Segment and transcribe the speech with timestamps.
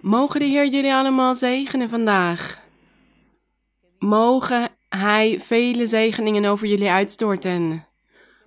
[0.00, 2.60] Mogen de Heer jullie allemaal zegenen vandaag.
[3.98, 7.86] Mogen Hij vele zegeningen over jullie uitstorten.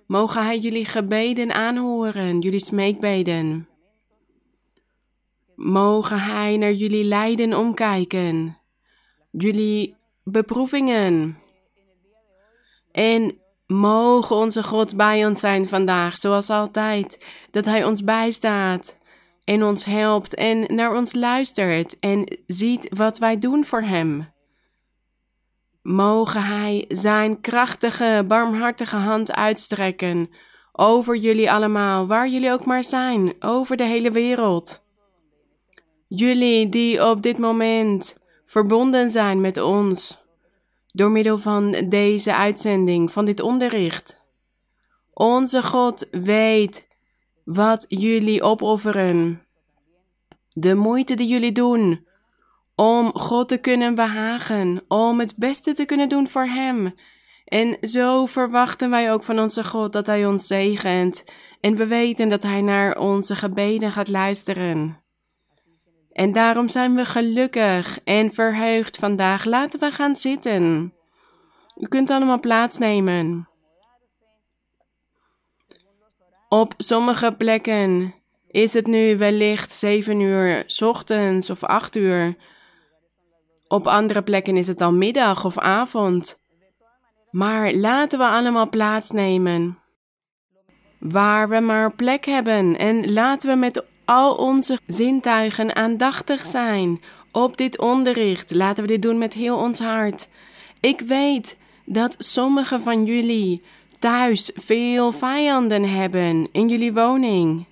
[0.06, 3.68] Mogen Hij jullie gebeden aanhoren, jullie smeekbeden.
[5.54, 8.58] Mogen Hij naar jullie lijden omkijken,
[9.30, 11.38] jullie beproevingen.
[12.92, 18.96] En mogen onze God bij ons zijn vandaag, zoals altijd, dat Hij ons bijstaat
[19.44, 24.32] en ons helpt en naar ons luistert en ziet wat wij doen voor Hem.
[25.82, 30.30] Mogen Hij Zijn krachtige, barmhartige hand uitstrekken
[30.72, 34.82] over jullie allemaal, waar jullie ook maar zijn, over de hele wereld.
[36.08, 40.22] Jullie die op dit moment verbonden zijn met ons
[40.92, 44.22] door middel van deze uitzending, van dit onderricht.
[45.12, 46.88] Onze God weet
[47.44, 49.42] wat jullie opofferen.
[50.48, 52.06] De moeite die jullie doen
[52.74, 56.94] om God te kunnen behagen, om het beste te kunnen doen voor Hem.
[57.44, 61.24] En zo verwachten wij ook van onze God dat Hij ons zegent
[61.60, 65.02] en we weten dat Hij naar onze gebeden gaat luisteren.
[66.12, 69.44] En daarom zijn we gelukkig en verheugd vandaag.
[69.44, 70.94] Laten we gaan zitten.
[71.76, 73.48] U kunt allemaal plaatsnemen.
[76.54, 78.14] Op sommige plekken
[78.50, 82.36] is het nu wellicht 7 uur ochtends of 8 uur.
[83.68, 86.40] Op andere plekken is het al middag of avond.
[87.30, 89.78] Maar laten we allemaal plaatsnemen.
[90.98, 97.00] Waar we maar plek hebben en laten we met al onze zintuigen aandachtig zijn
[97.32, 98.50] op dit onderricht.
[98.50, 100.28] Laten we dit doen met heel ons hart.
[100.80, 103.62] Ik weet dat sommigen van jullie
[104.04, 107.64] thuis veel vijanden hebben in jullie woning.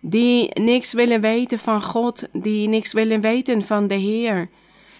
[0.00, 4.48] Die niks willen weten van God, die niks willen weten van de Heer.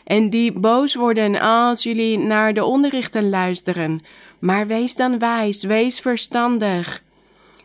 [0.04, 4.00] En die boos worden als jullie naar de onderrichten luisteren.
[4.38, 7.02] Maar wees dan wijs, wees verstandig.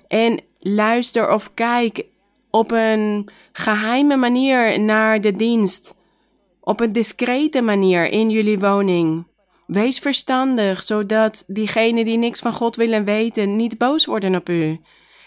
[0.08, 2.06] En luister of kijk
[2.50, 5.96] op een geheime manier naar de dienst.
[6.60, 9.26] Op een discrete manier in jullie woning.
[9.72, 14.80] Wees verstandig, zodat diegenen die niks van God willen weten niet boos worden op u.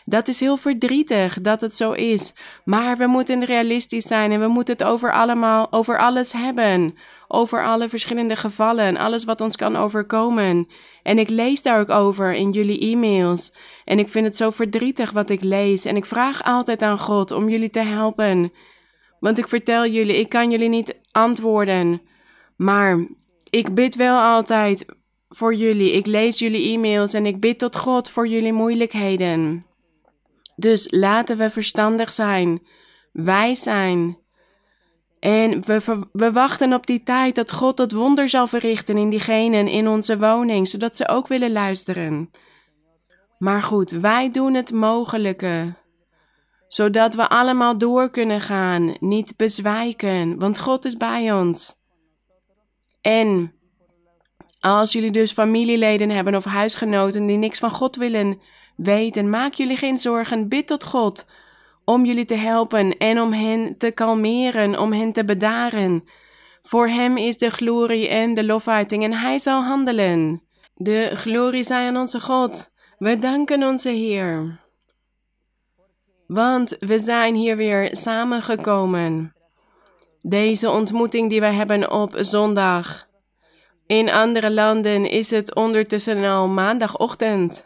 [0.04, 2.34] Dat is heel verdrietig dat het zo is.
[2.64, 6.94] Maar we moeten realistisch zijn en we moeten het over allemaal, over alles hebben.
[7.28, 10.68] Over alle verschillende gevallen, alles wat ons kan overkomen.
[11.02, 13.52] En ik lees daar ook over in jullie e-mails.
[13.84, 15.84] En ik vind het zo verdrietig wat ik lees.
[15.84, 18.52] En ik vraag altijd aan God om jullie te helpen.
[19.20, 22.00] Want ik vertel jullie, ik kan jullie niet antwoorden.
[22.56, 23.06] Maar
[23.54, 24.86] ik bid wel altijd
[25.28, 25.92] voor jullie.
[25.92, 29.66] Ik lees jullie e-mails en ik bid tot God voor jullie moeilijkheden.
[30.56, 32.66] Dus laten we verstandig zijn,
[33.12, 34.18] wijs zijn.
[35.20, 39.68] En we, we wachten op die tijd dat God dat wonder zal verrichten in diegenen
[39.68, 42.30] in onze woning, zodat ze ook willen luisteren.
[43.38, 45.74] Maar goed, wij doen het mogelijke,
[46.68, 51.82] zodat we allemaal door kunnen gaan, niet bezwijken, want God is bij ons.
[53.04, 53.52] En
[54.60, 58.40] als jullie dus familieleden hebben of huisgenoten die niks van God willen
[58.76, 61.26] weten, maak jullie geen zorgen, bid tot God
[61.84, 66.04] om jullie te helpen en om hen te kalmeren, om hen te bedaren.
[66.62, 70.42] Voor hem is de glorie en de lofuiting en hij zal handelen.
[70.74, 72.72] De glorie zij aan onze God.
[72.98, 74.60] We danken onze Heer.
[76.26, 79.33] Want we zijn hier weer samengekomen.
[80.26, 83.08] Deze ontmoeting die wij hebben op zondag.
[83.86, 87.64] In andere landen is het ondertussen al maandagochtend.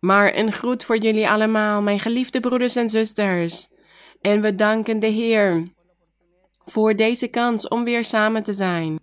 [0.00, 3.72] Maar een groet voor jullie allemaal, mijn geliefde broeders en zusters.
[4.20, 5.68] En we danken de Heer
[6.64, 8.98] voor deze kans om weer samen te zijn.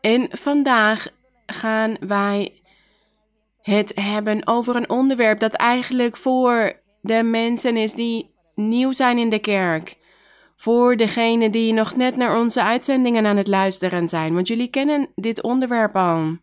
[0.00, 1.08] En vandaag
[1.46, 2.62] gaan wij
[3.62, 9.30] het hebben over een onderwerp dat eigenlijk voor de mensen is die nieuw zijn in
[9.30, 9.96] de kerk.
[10.58, 15.08] Voor degenen die nog net naar onze uitzendingen aan het luisteren zijn, want jullie kennen
[15.14, 16.36] dit onderwerp al.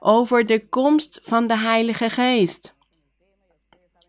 [0.00, 2.74] Over de komst van de Heilige Geest.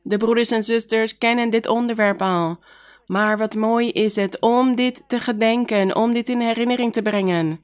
[0.02, 2.60] De broeders en zusters kennen dit onderwerp al,
[3.06, 7.64] maar wat mooi is het om dit te gedenken, om dit in herinnering te brengen.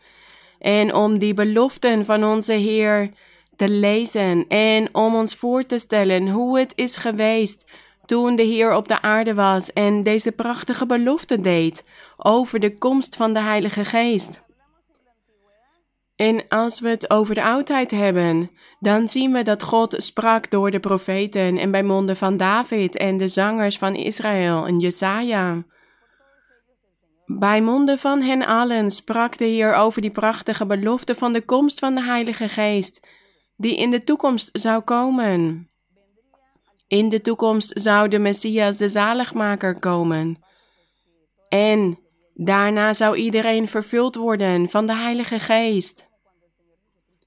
[0.60, 3.12] En om die beloften van onze Heer
[3.56, 7.66] te lezen en om ons voor te stellen hoe het is geweest
[8.05, 11.85] toen de Heer op de aarde was en deze prachtige belofte deed
[12.17, 14.43] over de komst van de Heilige Geest.
[16.15, 20.71] En als we het over de oudheid hebben, dan zien we dat God sprak door
[20.71, 25.63] de profeten en bij monden van David en de zangers van Israël en Jesaja.
[27.25, 31.79] Bij monden van hen allen sprak de Heer over die prachtige belofte van de komst
[31.79, 33.07] van de Heilige Geest,
[33.57, 35.69] die in de toekomst zou komen.
[36.87, 40.43] In de toekomst zou de Messias, de zaligmaker, komen.
[41.49, 41.99] En
[42.33, 46.07] daarna zou iedereen vervuld worden van de Heilige Geest.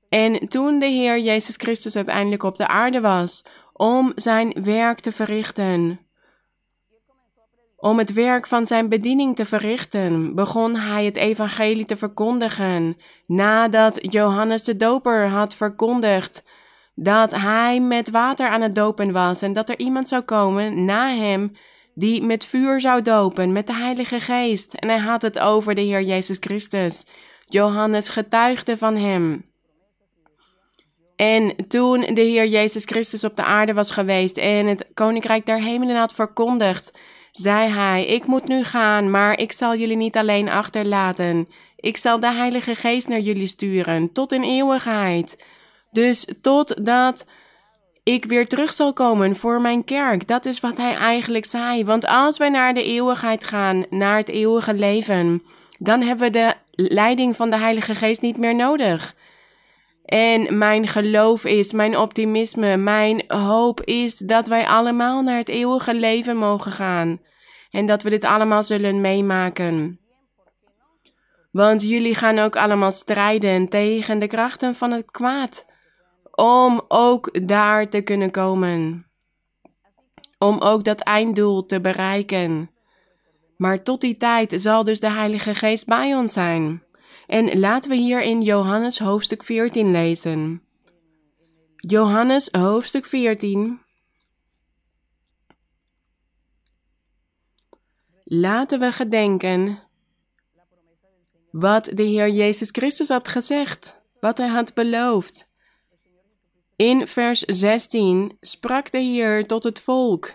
[0.09, 5.13] En toen de Heer Jezus Christus uiteindelijk op de aarde was om zijn werk te
[5.13, 6.01] verrichten,
[7.81, 12.97] om het werk van zijn bediening te verrichten, begon hij het evangelie te verkondigen,
[13.27, 16.45] nadat Johannes de Doper had verkondigd
[17.01, 21.11] dat hij met water aan het dopen was en dat er iemand zou komen na
[21.11, 21.53] hem
[21.95, 24.75] die met vuur zou dopen, met de Heilige Geest.
[24.75, 27.07] En hij had het over de Heer Jezus Christus.
[27.47, 29.47] Johannes getuigde van hem.
[31.17, 35.63] En toen de Heer Jezus Christus op de aarde was geweest en het Koninkrijk der
[35.63, 36.99] Hemelen had verkondigd,
[37.33, 41.49] zei hij: Ik moet nu gaan, maar ik zal jullie niet alleen achterlaten.
[41.77, 45.37] Ik zal de Heilige Geest naar jullie sturen, tot in eeuwigheid.
[45.91, 47.27] Dus totdat
[48.03, 50.27] ik weer terug zal komen voor mijn kerk.
[50.27, 51.85] Dat is wat hij eigenlijk zei.
[51.85, 55.43] Want als wij naar de eeuwigheid gaan, naar het eeuwige leven,
[55.79, 59.15] dan hebben we de leiding van de Heilige Geest niet meer nodig.
[60.05, 65.95] En mijn geloof is, mijn optimisme, mijn hoop is dat wij allemaal naar het eeuwige
[65.95, 67.21] leven mogen gaan.
[67.71, 70.01] En dat we dit allemaal zullen meemaken.
[71.51, 75.67] Want jullie gaan ook allemaal strijden tegen de krachten van het kwaad.
[76.41, 79.07] Om ook daar te kunnen komen.
[80.39, 82.71] Om ook dat einddoel te bereiken.
[83.57, 86.83] Maar tot die tijd zal dus de Heilige Geest bij ons zijn.
[87.27, 90.63] En laten we hier in Johannes hoofdstuk 14 lezen.
[91.77, 93.81] Johannes hoofdstuk 14.
[98.25, 99.79] Laten we gedenken
[101.51, 105.48] wat de Heer Jezus Christus had gezegd, wat Hij had beloofd.
[106.79, 110.35] In vers 16 sprak de Heer tot het volk.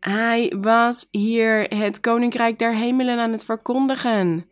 [0.00, 4.50] Hij was hier het koninkrijk der hemelen aan het verkondigen.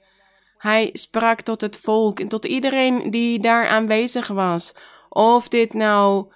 [0.59, 4.75] Hij sprak tot het volk en tot iedereen die daar aanwezig was.
[5.09, 6.33] Of dit nou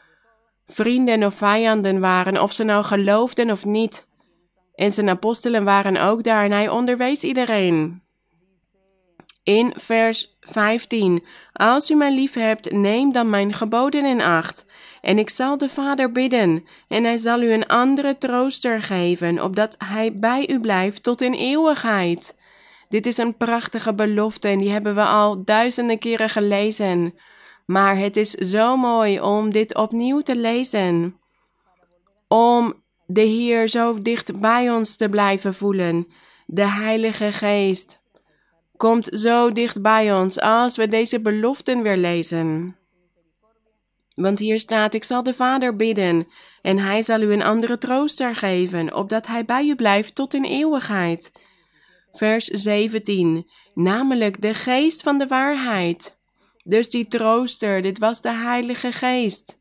[0.66, 4.08] vrienden of vijanden waren, of ze nou geloofden of niet.
[4.74, 8.02] En zijn apostelen waren ook daar en hij onderwees iedereen.
[9.50, 14.66] In vers 15: Als u mij lief hebt, neem dan mijn geboden in acht.
[15.00, 19.76] En ik zal de Vader bidden, en hij zal u een andere trooster geven, opdat
[19.84, 22.36] hij bij u blijft tot in eeuwigheid.
[22.88, 27.14] Dit is een prachtige belofte en die hebben we al duizenden keren gelezen.
[27.66, 31.16] Maar het is zo mooi om dit opnieuw te lezen.
[32.28, 32.74] Om
[33.06, 36.06] de Heer zo dicht bij ons te blijven voelen.
[36.46, 37.99] De Heilige Geest
[38.80, 42.76] komt zo dicht bij ons als we deze beloften weer lezen.
[44.14, 46.26] Want hier staat: Ik zal de Vader bidden,
[46.62, 50.44] en hij zal u een andere trooster geven, opdat hij bij u blijft tot in
[50.44, 51.32] eeuwigheid.
[52.10, 56.18] Vers 17, namelijk de geest van de waarheid.
[56.64, 59.58] Dus die trooster, dit was de Heilige Geest.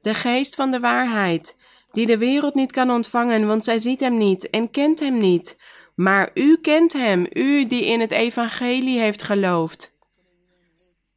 [0.00, 1.56] De geest van de waarheid,
[1.92, 5.56] die de wereld niet kan ontvangen, want zij ziet hem niet en kent hem niet.
[5.94, 9.92] Maar u kent hem, u die in het evangelie heeft geloofd.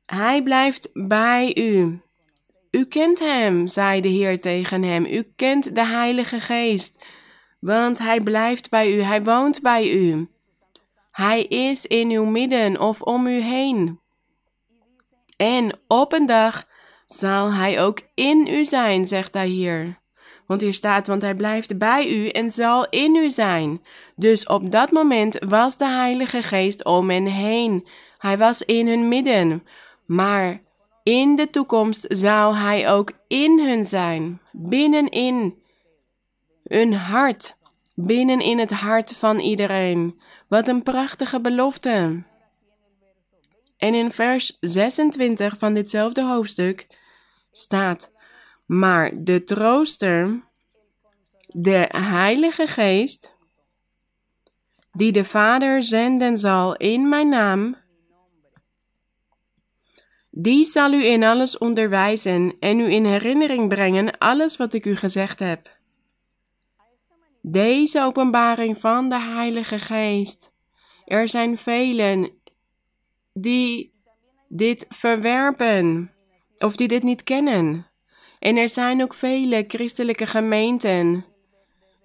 [0.05, 2.01] Hij blijft bij u.
[2.71, 5.05] U kent hem, zei de Heer tegen hem.
[5.05, 7.05] U kent de Heilige Geest,
[7.59, 10.29] want hij blijft bij u, hij woont bij u.
[11.11, 13.99] Hij is in uw midden of om u heen.
[15.37, 16.67] En op een dag
[17.05, 19.99] zal hij ook in u zijn, zegt hij hier.
[20.47, 23.83] Want hier staat, want hij blijft bij u en zal in u zijn.
[24.15, 27.87] Dus op dat moment was de Heilige Geest om hen heen.
[28.17, 29.63] Hij was in hun midden.
[30.05, 30.61] Maar
[31.03, 35.55] in de toekomst zou hij ook in hun zijn, binnenin
[36.63, 37.57] hun hart,
[37.93, 40.19] binnenin het hart van iedereen.
[40.47, 42.23] Wat een prachtige belofte.
[43.77, 46.87] En in vers 26 van ditzelfde hoofdstuk
[47.51, 48.11] staat:
[48.67, 50.43] Maar de trooster,
[51.47, 53.35] de Heilige Geest,
[54.91, 57.75] die de Vader zenden zal in mijn naam,
[60.29, 64.95] die zal u in alles onderwijzen en u in herinnering brengen alles wat ik u
[64.95, 65.77] gezegd heb.
[67.41, 70.53] Deze openbaring van de Heilige Geest.
[71.05, 72.29] Er zijn velen
[73.33, 73.93] die
[74.47, 76.11] dit verwerpen
[76.57, 77.85] of die dit niet kennen.
[78.39, 81.25] En er zijn ook vele christelijke gemeenten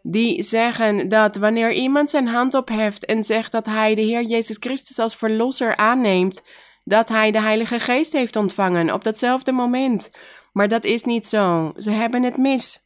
[0.03, 4.57] die zeggen dat wanneer iemand zijn hand opheft en zegt dat hij de Heer Jezus
[4.61, 6.43] Christus als verlosser aanneemt,
[6.85, 10.11] dat hij de Heilige Geest heeft ontvangen op datzelfde moment.
[10.53, 11.73] Maar dat is niet zo.
[11.79, 12.81] Ze hebben het mis.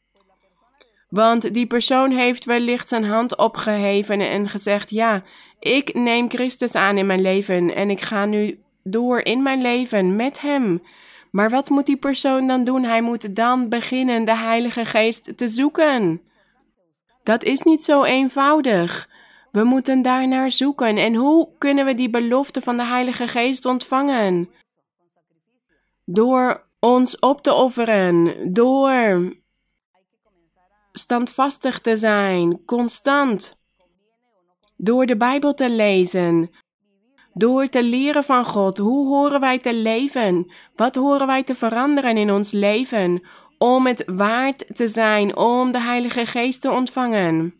[1.09, 5.23] Want die persoon heeft wellicht zijn hand opgeheven en gezegd: Ja,
[5.59, 10.15] ik neem Christus aan in mijn leven en ik ga nu door in mijn leven
[10.15, 10.81] met Hem.
[11.37, 12.83] Maar wat moet die persoon dan doen?
[12.83, 16.21] Hij moet dan beginnen de Heilige Geest te zoeken.
[17.23, 19.09] Dat is niet zo eenvoudig.
[19.51, 20.97] We moeten daar naar zoeken.
[20.97, 24.49] En hoe kunnen we die belofte van de Heilige Geest ontvangen?
[26.05, 29.33] Door ons op te offeren, door
[30.91, 33.57] standvastig te zijn, constant,
[34.77, 36.49] door de Bijbel te lezen,
[37.37, 38.77] door te leren van God.
[38.77, 40.51] Hoe horen wij te leven?
[40.75, 43.23] Wat horen wij te veranderen in ons leven?
[43.57, 47.53] Om het waard te zijn om de Heilige Geest te ontvangen.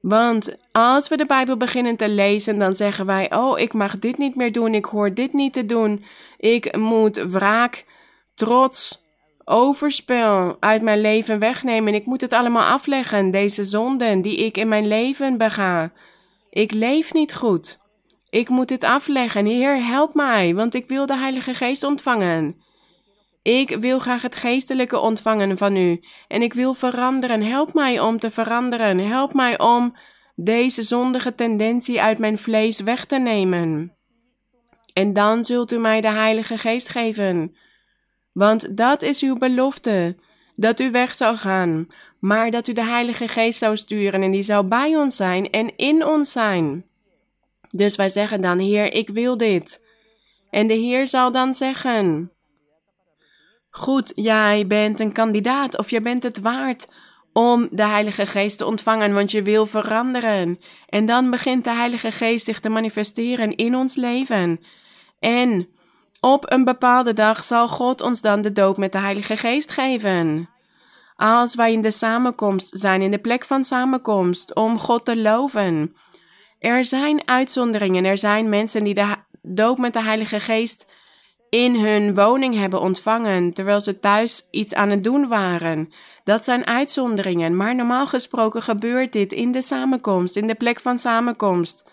[0.00, 4.18] Want als we de Bijbel beginnen te lezen, dan zeggen wij: Oh, ik mag dit
[4.18, 6.04] niet meer doen, ik hoor dit niet te doen.
[6.38, 7.84] Ik moet wraak,
[8.34, 9.02] trots,
[9.44, 11.94] overspel uit mijn leven wegnemen.
[11.94, 15.92] Ik moet het allemaal afleggen, deze zonden die ik in mijn leven bega.
[16.50, 17.78] Ik leef niet goed.
[18.30, 19.46] Ik moet dit afleggen.
[19.46, 22.56] Heer, help mij, want ik wil de Heilige Geest ontvangen.
[23.42, 27.42] Ik wil graag het geestelijke ontvangen van u en ik wil veranderen.
[27.42, 28.98] Help mij om te veranderen.
[28.98, 29.96] Help mij om
[30.34, 33.96] deze zondige tendentie uit mijn vlees weg te nemen.
[34.92, 37.56] En dan zult u mij de Heilige Geest geven.
[38.32, 40.16] Want dat is uw belofte,
[40.54, 41.86] dat u weg zou gaan,
[42.20, 45.76] maar dat u de Heilige Geest zou sturen en die zou bij ons zijn en
[45.76, 46.87] in ons zijn.
[47.70, 49.86] Dus wij zeggen dan, Heer, ik wil dit.
[50.50, 52.32] En de Heer zal dan zeggen:
[53.70, 56.86] Goed, jij bent een kandidaat of je bent het waard
[57.32, 60.58] om de Heilige Geest te ontvangen, want je wil veranderen.
[60.88, 64.60] En dan begint de Heilige Geest zich te manifesteren in ons leven.
[65.18, 65.68] En
[66.20, 70.48] op een bepaalde dag zal God ons dan de doop met de Heilige Geest geven.
[71.16, 75.94] Als wij in de samenkomst zijn, in de plek van samenkomst, om God te loven.
[76.58, 78.04] Er zijn uitzonderingen.
[78.04, 80.86] Er zijn mensen die de doop met de Heilige Geest
[81.50, 85.92] in hun woning hebben ontvangen terwijl ze thuis iets aan het doen waren.
[86.24, 90.98] Dat zijn uitzonderingen, maar normaal gesproken gebeurt dit in de samenkomst, in de plek van
[90.98, 91.84] samenkomst,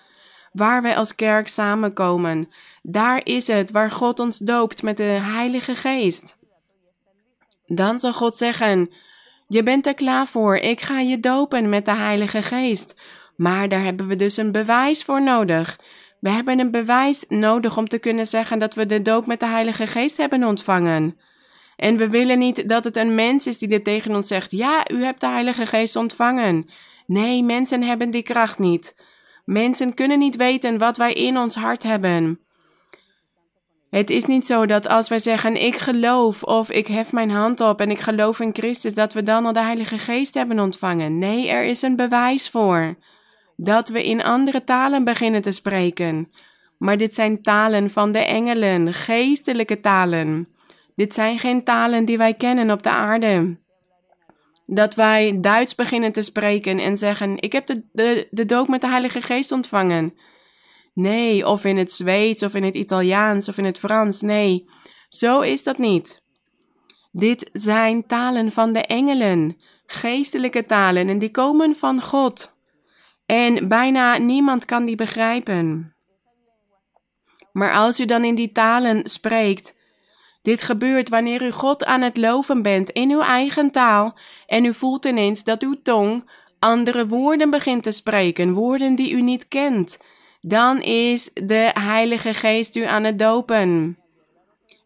[0.52, 2.50] waar wij als kerk samenkomen.
[2.82, 6.38] Daar is het waar God ons doopt met de Heilige Geest.
[7.66, 8.90] Dan zal God zeggen:
[9.48, 12.96] Je bent er klaar voor, ik ga je dopen met de Heilige Geest.
[13.38, 15.80] Maar daar hebben we dus een bewijs voor nodig.
[16.20, 19.48] We hebben een bewijs nodig om te kunnen zeggen dat we de doop met de
[19.48, 21.18] Heilige Geest hebben ontvangen.
[21.76, 24.90] En we willen niet dat het een mens is die dit tegen ons zegt: Ja,
[24.92, 26.70] u hebt de Heilige Geest ontvangen.
[27.06, 28.96] Nee, mensen hebben die kracht niet.
[29.46, 32.40] Mensen kunnen niet weten wat wij in ons hart hebben.
[33.90, 37.62] Het is niet zo dat als wij zeggen: Ik geloof of ik hef mijn hand
[37.62, 41.18] op en ik geloof in Christus, dat we dan al de Heilige Geest hebben ontvangen.
[41.18, 42.98] Nee, er is een bewijs voor
[43.56, 46.32] dat we in andere talen beginnen te spreken.
[46.78, 50.48] Maar dit zijn talen van de engelen, geestelijke talen.
[50.96, 53.58] Dit zijn geen talen die wij kennen op de aarde.
[54.66, 58.82] Dat wij Duits beginnen te spreken en zeggen: Ik heb de, de, de doop met
[58.82, 60.14] de Heilige Geest ontvangen.
[60.94, 64.22] Nee, of in het Zweeds, of in het Italiaans, of in het Frans.
[64.22, 64.66] Nee,
[65.10, 66.24] zo is dat niet.
[67.12, 72.55] Dit zijn talen van de engelen, geestelijke talen, en die komen van God.
[73.26, 75.96] En bijna niemand kan die begrijpen.
[77.52, 79.76] Maar als u dan in die talen spreekt,
[80.42, 84.18] dit gebeurt wanneer u God aan het loven bent in uw eigen taal
[84.48, 86.30] en u voelt ineens dat uw tong
[86.60, 89.98] andere woorden begint te spreken, woorden die u niet kent,
[90.40, 93.98] dan is de Heilige Geest u aan het dopen.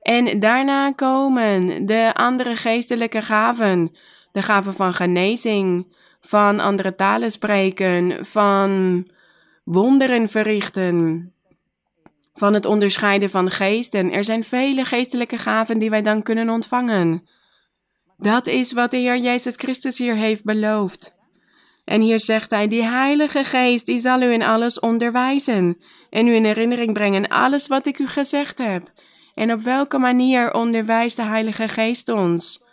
[0.02, 3.96] En daarna komen de andere geestelijke gaven,
[4.32, 9.06] de gaven van genezing, van andere talen spreken, van
[9.64, 11.34] wonderen verrichten,
[12.34, 14.12] van het onderscheiden van geesten.
[14.12, 17.28] Er zijn vele geestelijke gaven die wij dan kunnen ontvangen.
[18.18, 21.18] Dat is wat de Heer Jezus Christus hier heeft beloofd.
[21.86, 25.78] En hier zegt hij: Die Heilige Geest, die zal u in alles onderwijzen
[26.10, 28.92] en u in herinnering brengen alles wat ik u gezegd heb.
[29.34, 32.64] En op welke manier onderwijst de Heilige Geest ons?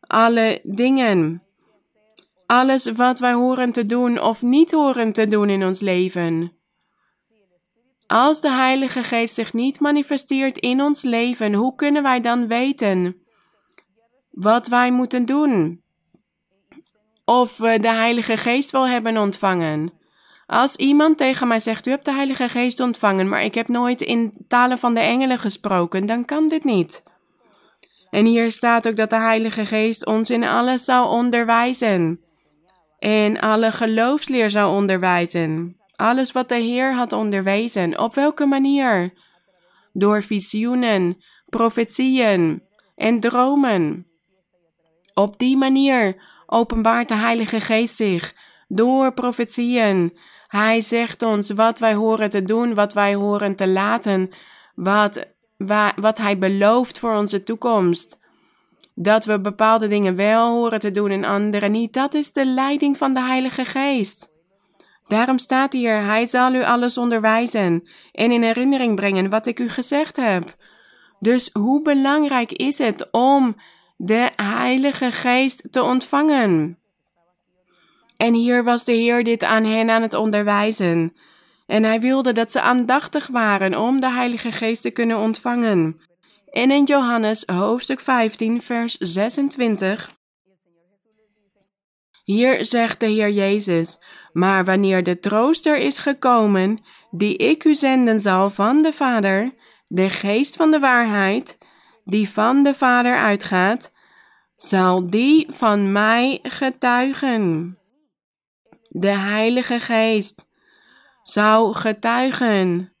[0.00, 1.42] Alle dingen
[2.48, 6.52] alles wat wij horen te doen of niet horen te doen in ons leven.
[8.06, 13.16] Als de Heilige Geest zich niet manifesteert in ons leven, hoe kunnen wij dan weten
[14.30, 15.82] wat wij moeten doen?
[17.28, 19.92] of we de Heilige Geest wel hebben ontvangen.
[20.46, 24.02] Als iemand tegen mij zegt: U hebt de Heilige Geest ontvangen, maar ik heb nooit
[24.02, 27.02] in talen van de engelen gesproken, dan kan dit niet.
[28.10, 32.20] En hier staat ook dat de Heilige Geest ons in alles zou onderwijzen.
[32.98, 35.76] En alle geloofsleer zou onderwijzen.
[35.96, 37.98] Alles wat de Heer had onderwezen.
[37.98, 39.12] Op welke manier?
[39.92, 41.16] Door visioenen,
[41.48, 42.62] profetieën
[42.96, 44.06] en dromen.
[45.14, 48.34] Op die manier openbaart de Heilige Geest zich
[48.68, 50.18] door profetieën.
[50.46, 54.30] Hij zegt ons wat wij horen te doen, wat wij horen te laten,
[54.74, 55.26] wat,
[55.96, 58.18] wat Hij belooft voor onze toekomst.
[59.00, 62.96] Dat we bepaalde dingen wel horen te doen en andere niet, dat is de leiding
[62.96, 64.28] van de Heilige Geest.
[65.06, 69.68] Daarom staat hier: Hij zal u alles onderwijzen en in herinnering brengen wat ik u
[69.68, 70.56] gezegd heb.
[71.20, 73.56] Dus hoe belangrijk is het om
[73.96, 76.78] de Heilige Geest te ontvangen?
[78.16, 81.16] En hier was de Heer dit aan hen aan het onderwijzen.
[81.66, 86.00] En hij wilde dat ze aandachtig waren om de Heilige Geest te kunnen ontvangen.
[86.58, 90.12] In Johannes hoofdstuk 15, vers 26.
[92.24, 96.78] Hier zegt de Heer Jezus: Maar wanneer de trooster is gekomen,
[97.10, 99.54] die ik u zenden zal van de Vader,
[99.86, 101.58] de Geest van de waarheid,
[102.04, 103.92] die van de Vader uitgaat,
[104.56, 107.78] zal die van mij getuigen.
[108.88, 110.46] De Heilige Geest
[111.22, 112.92] zou getuigen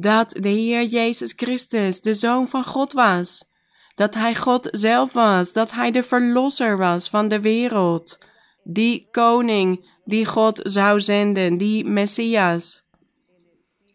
[0.00, 3.52] dat de Heer Jezus Christus de Zoon van God was,
[3.94, 8.18] dat Hij God zelf was, dat Hij de Verlosser was van de wereld,
[8.62, 12.88] die Koning die God zou zenden, die Messias.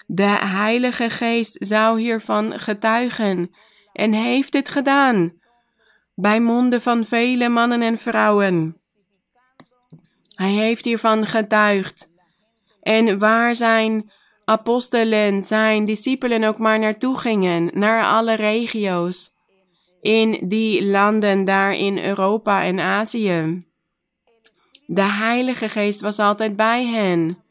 [0.07, 3.55] De Heilige Geest zou hiervan getuigen
[3.93, 5.33] en heeft dit gedaan,
[6.15, 8.81] bij monden van vele mannen en vrouwen.
[10.35, 12.13] Hij heeft hiervan getuigd.
[12.81, 14.12] En waar zijn
[14.46, 19.34] apostelen, zijn discipelen ook maar naartoe gingen, naar alle regio's,
[20.01, 23.66] in die landen daar in Europa en Azië.
[24.86, 27.44] De Heilige Geest was altijd bij hen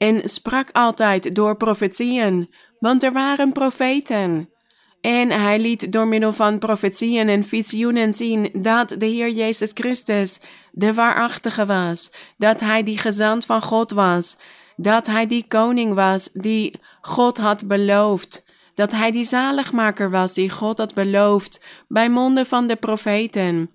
[0.00, 4.50] en sprak altijd door profetieën, want er waren profeten.
[5.00, 10.40] En hij liet door middel van profetieën en visioenen zien dat de Heer Jezus Christus
[10.72, 14.36] de waarachtige was, dat hij die gezant van God was,
[14.82, 20.50] dat hij die koning was die God had beloofd, dat hij die zaligmaker was die
[20.50, 23.70] God had beloofd bij monden van de profeten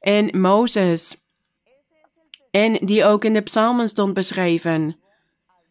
[0.00, 1.16] en Mozes.
[2.50, 4.96] En die ook in de psalmen stond beschreven.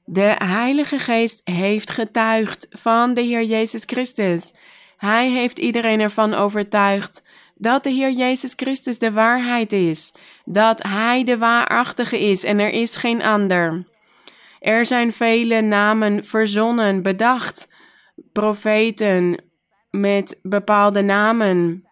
[0.06, 4.54] De Heilige Geest heeft getuigd van de Heer Jezus Christus.
[4.98, 7.24] Hij heeft iedereen ervan overtuigd
[7.56, 10.14] dat de Heer Jezus Christus de waarheid is,
[10.46, 13.84] dat Hij de waarachtige is en er is geen ander.
[14.60, 17.74] Er zijn vele namen verzonnen, bedacht,
[18.32, 19.38] profeten
[19.90, 21.90] met bepaalde namen,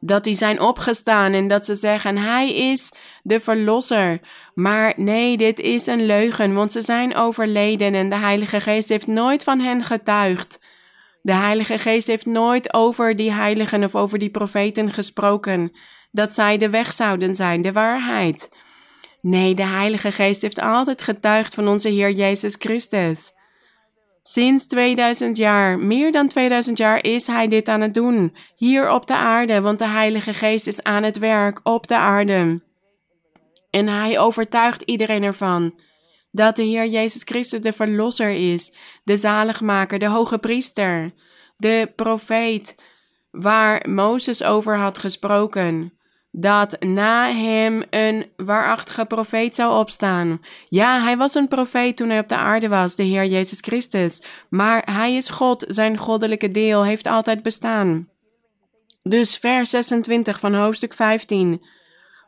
[0.00, 4.20] dat die zijn opgestaan en dat ze zeggen: Hij is de Verlosser.
[4.54, 9.06] Maar nee, dit is een leugen, want ze zijn overleden en de Heilige Geest heeft
[9.06, 10.64] nooit van hen getuigd.
[11.22, 15.72] De Heilige Geest heeft nooit over die heiligen of over die profeten gesproken,
[16.10, 18.48] dat zij de weg zouden zijn, de waarheid.
[19.26, 23.32] Nee, de Heilige Geest heeft altijd getuigd van onze Heer Jezus Christus.
[24.22, 29.06] Sinds 2000 jaar, meer dan 2000 jaar, is Hij dit aan het doen, hier op
[29.06, 32.62] de aarde, want de Heilige Geest is aan het werk op de aarde.
[33.70, 35.80] En Hij overtuigt iedereen ervan
[36.30, 38.72] dat de Heer Jezus Christus de Verlosser is,
[39.04, 41.12] de zaligmaker, de hoge priester,
[41.56, 42.74] de profeet,
[43.30, 45.95] waar Mozes over had gesproken.
[46.38, 50.40] Dat na hem een waarachtige profeet zou opstaan.
[50.68, 54.22] Ja, hij was een profeet toen hij op de aarde was, de Heer Jezus Christus.
[54.48, 58.08] Maar hij is God, zijn goddelijke deel heeft altijd bestaan.
[59.02, 61.64] Dus vers 26 van hoofdstuk 15.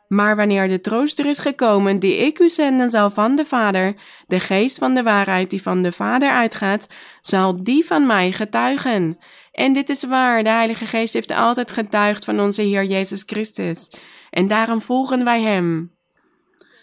[0.07, 3.95] Maar wanneer de trooster is gekomen, die ik u zenden zal van de Vader,
[4.27, 6.87] de geest van de waarheid die van de Vader uitgaat,
[7.21, 9.17] zal die van mij getuigen.
[9.59, 13.91] En dit is waar, de Heilige Geest heeft altijd getuigd van onze Heer Jezus Christus.
[14.29, 15.91] En daarom volgen wij Hem.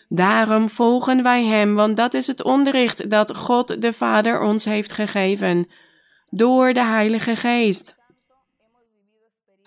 [0.08, 4.92] Daarom volgen wij Hem, want dat is het onderricht dat God de Vader ons heeft
[4.92, 5.68] gegeven,
[6.30, 7.96] door de Heilige Geest.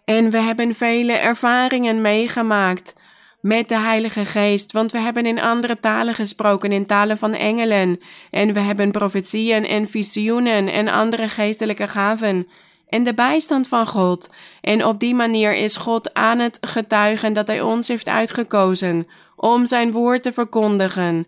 [0.06, 2.94] En we hebben vele ervaringen meegemaakt
[3.42, 8.00] met de Heilige Geest, want we hebben in andere talen gesproken, in talen van engelen,
[8.32, 12.48] en we hebben profetieën en visioenen en andere geestelijke gaven.
[12.90, 14.30] En de bijstand van God.
[14.62, 19.66] En op die manier is God aan het getuigen dat Hij ons heeft uitgekozen om
[19.66, 21.28] Zijn woord te verkondigen,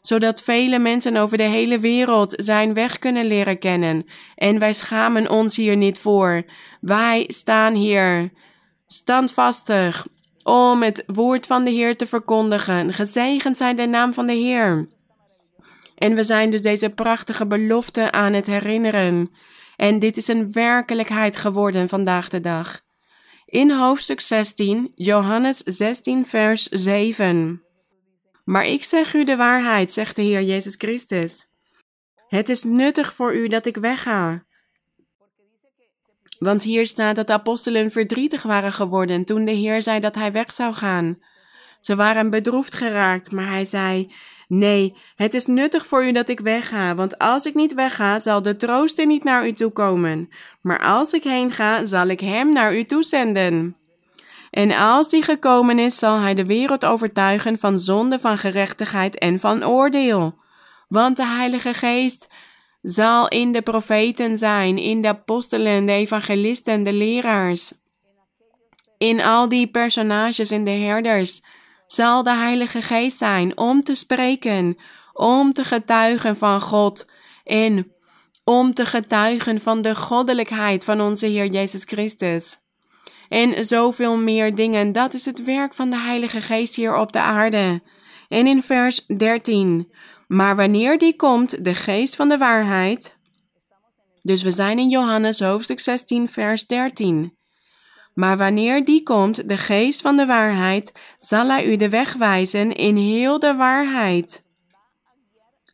[0.00, 4.06] zodat vele mensen over de hele wereld Zijn weg kunnen leren kennen.
[4.34, 6.42] En wij schamen ons hier niet voor.
[6.80, 8.30] Wij staan hier
[8.86, 10.06] standvastig
[10.42, 12.92] om het woord van de Heer te verkondigen.
[12.92, 14.88] Gezegend zij de naam van de Heer.
[15.94, 19.30] En we zijn dus deze prachtige belofte aan het herinneren.
[19.76, 22.80] En dit is een werkelijkheid geworden vandaag de dag.
[23.46, 27.62] In hoofdstuk 16, Johannes 16, vers 7.
[28.44, 31.52] Maar ik zeg u de waarheid, zegt de Heer Jezus Christus.
[32.28, 34.44] Het is nuttig voor u dat ik wegga.
[36.38, 40.32] Want hier staat dat de apostelen verdrietig waren geworden toen de Heer zei dat hij
[40.32, 41.18] weg zou gaan.
[41.80, 44.12] Ze waren bedroefd geraakt, maar hij zei:
[44.54, 48.42] Nee, het is nuttig voor u dat ik wegga, want als ik niet wegga, zal
[48.42, 50.28] de trooster niet naar u toe komen.
[50.62, 53.76] Maar als ik heen ga, zal ik hem naar u toezenden.
[54.50, 59.40] En als die gekomen is, zal hij de wereld overtuigen van zonde, van gerechtigheid en
[59.40, 60.38] van oordeel.
[60.88, 62.28] Want de Heilige Geest
[62.82, 67.72] zal in de profeten zijn, in de apostelen, de evangelisten, de leraars.
[68.98, 71.42] In al die personages en de herders
[71.94, 74.76] zal de Heilige Geest zijn om te spreken,
[75.12, 77.06] om te getuigen van God
[77.44, 77.92] en
[78.44, 82.56] om te getuigen van de goddelijkheid van onze Heer Jezus Christus.
[83.28, 87.20] En zoveel meer dingen, dat is het werk van de Heilige Geest hier op de
[87.20, 87.82] aarde.
[88.28, 89.92] En in vers 13,
[90.26, 93.16] maar wanneer die komt, de geest van de waarheid.
[94.20, 97.36] Dus we zijn in Johannes hoofdstuk 16, vers 13.
[98.14, 102.72] Maar wanneer die komt, de geest van de waarheid, zal hij u de weg wijzen
[102.72, 104.44] in heel de waarheid.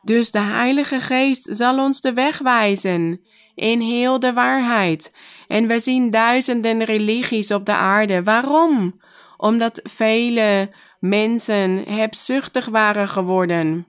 [0.03, 3.21] Dus de Heilige Geest zal ons de weg wijzen
[3.55, 5.13] in heel de waarheid.
[5.49, 8.23] En we zien duizenden religies op de aarde.
[8.23, 9.01] Waarom?
[9.37, 13.87] Omdat vele mensen hebzuchtig waren geworden.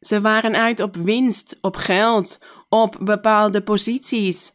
[0.00, 4.52] Ze waren uit op winst, op geld, op bepaalde posities,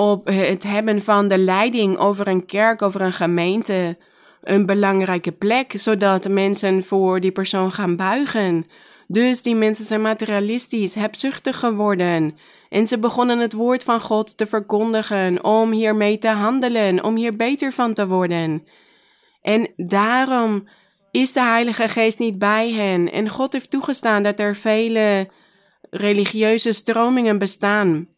[0.00, 3.98] op het hebben van de leiding over een kerk, over een gemeente,
[4.42, 8.66] een belangrijke plek, zodat mensen voor die persoon gaan buigen.
[9.06, 12.36] Dus die mensen zijn materialistisch, hebzuchtig geworden.
[12.68, 17.36] En ze begonnen het woord van God te verkondigen om hiermee te handelen, om hier
[17.36, 18.64] beter van te worden.
[19.42, 20.68] En daarom
[21.10, 23.12] is de Heilige Geest niet bij hen.
[23.12, 25.28] En God heeft toegestaan dat er vele
[25.90, 28.08] religieuze stromingen bestaan.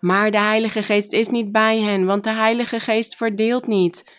[0.00, 4.14] Maar de Heilige Geest is niet bij hen, want de Heilige Geest verdeelt niet.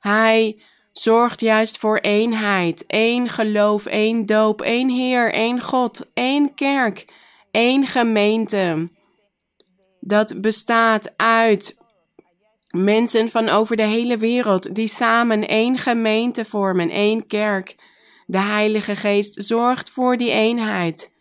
[0.00, 7.04] Hij zorgt juist voor eenheid, één geloof, één doop, één Heer, één God, één kerk,
[7.50, 8.90] één gemeente.
[10.00, 11.78] Dat bestaat uit
[12.70, 17.76] mensen van over de hele wereld die samen één gemeente vormen, één kerk.
[18.26, 21.13] De Heilige Geest zorgt voor die eenheid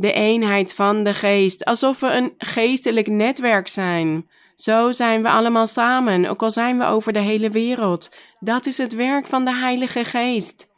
[0.00, 4.28] de eenheid van de geest, alsof we een geestelijk netwerk zijn.
[4.54, 8.14] Zo zijn we allemaal samen, ook al zijn we over de hele wereld.
[8.38, 10.68] Dat is het werk van de Heilige Geest.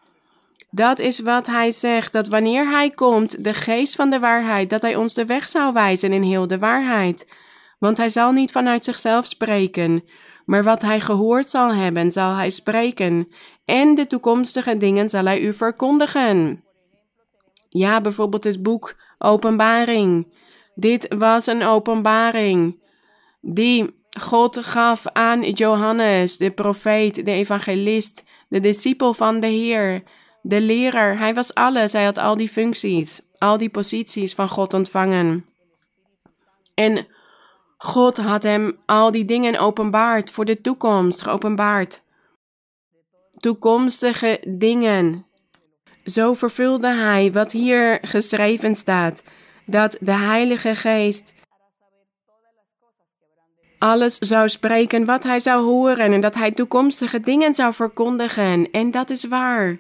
[0.71, 4.83] Dat is wat hij zegt, dat wanneer hij komt, de geest van de waarheid, dat
[4.83, 7.33] hij ons de weg zou wijzen in heel de waarheid.
[7.79, 10.05] Want hij zal niet vanuit zichzelf spreken,
[10.45, 13.29] maar wat hij gehoord zal hebben, zal hij spreken,
[13.65, 16.65] en de toekomstige dingen zal hij u verkondigen.
[17.75, 20.33] Ja, bijvoorbeeld het boek Openbaring.
[20.75, 22.81] Dit was een openbaring
[23.41, 30.03] die God gaf aan Johannes, de profeet, de evangelist, de discipel van de Heer,
[30.43, 31.19] de leraar.
[31.19, 35.47] Hij was alles, hij had al die functies, al die posities van God ontvangen.
[36.75, 37.07] En
[37.77, 42.03] God had hem al die dingen openbaard voor de toekomst, geopenbaard.
[43.37, 45.27] Toekomstige dingen
[46.05, 49.23] zo vervulde hij wat hier geschreven staat,
[49.67, 51.35] dat de Heilige Geest
[53.83, 58.71] alles zou spreken wat hij zou horen en dat hij toekomstige dingen zou verkondigen.
[58.71, 59.79] En dat is waar.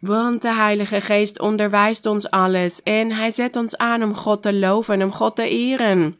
[0.00, 4.54] Want de Heilige Geest onderwijst ons alles en hij zet ons aan om God te
[4.54, 6.18] loven, om God te eren,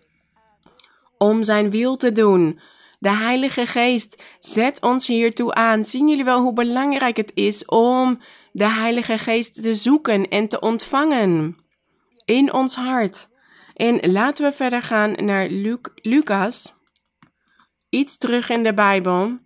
[1.19, 2.61] om zijn wil te doen.
[2.99, 5.85] De Heilige Geest zet ons hiertoe aan.
[5.85, 8.21] Zien jullie wel hoe belangrijk het is om
[8.53, 11.57] de Heilige Geest te zoeken en te ontvangen
[12.25, 13.29] in ons hart.
[13.75, 15.49] En laten we verder gaan naar
[15.95, 16.75] Lucas.
[17.89, 19.39] Iets terug in de Bijbel.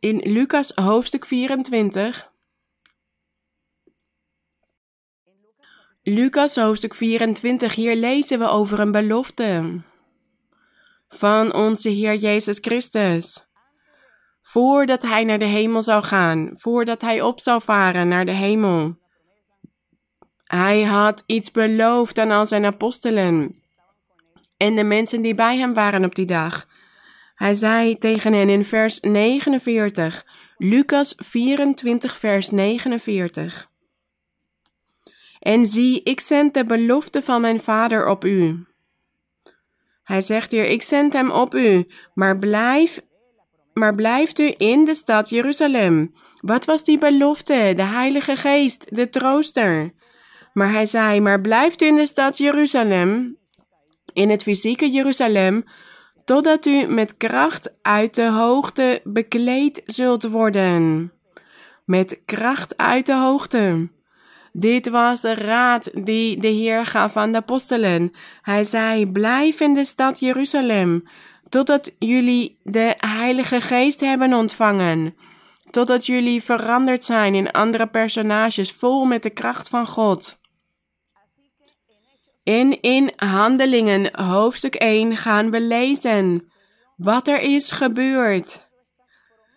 [0.00, 2.30] In Lucas hoofdstuk 24.
[6.02, 9.80] Lucas hoofdstuk 24, hier lezen we over een belofte.
[11.08, 13.51] van onze Heer Jezus Christus.
[14.42, 18.96] Voordat hij naar de hemel zou gaan, voordat hij op zou varen naar de hemel.
[20.44, 23.62] Hij had iets beloofd aan al zijn apostelen
[24.56, 26.66] en de mensen die bij hem waren op die dag.
[27.34, 30.26] Hij zei tegen hen in vers 49,
[30.56, 33.70] Lucas 24, vers 49.
[35.38, 38.66] En zie, ik zend de belofte van mijn vader op u.
[40.02, 43.00] Hij zegt hier, ik zend hem op u, maar blijf,
[43.74, 46.12] maar blijft u in de stad Jeruzalem.
[46.40, 47.72] Wat was die belofte?
[47.76, 49.92] De Heilige Geest, de trooster.
[50.52, 53.36] Maar hij zei, maar blijft u in de stad Jeruzalem,
[54.12, 55.64] in het fysieke Jeruzalem,
[56.24, 61.12] totdat u met kracht uit de hoogte bekleed zult worden.
[61.84, 63.88] Met kracht uit de hoogte.
[64.52, 68.12] Dit was de raad die de Heer gaf aan de apostelen.
[68.42, 71.04] Hij zei: Blijf in de stad Jeruzalem,
[71.52, 75.16] totdat jullie de Heilige Geest hebben ontvangen.
[75.70, 80.40] Totdat jullie veranderd zijn in andere personages, vol met de kracht van God.
[82.42, 86.52] En in Handelingen hoofdstuk 1 gaan we lezen
[86.96, 88.68] wat er is gebeurd.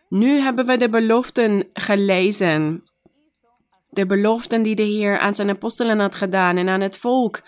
[0.10, 2.84] Nu hebben we de beloften gelezen.
[3.89, 7.41] De beloften die de Heer aan zijn apostelen had gedaan en aan het volk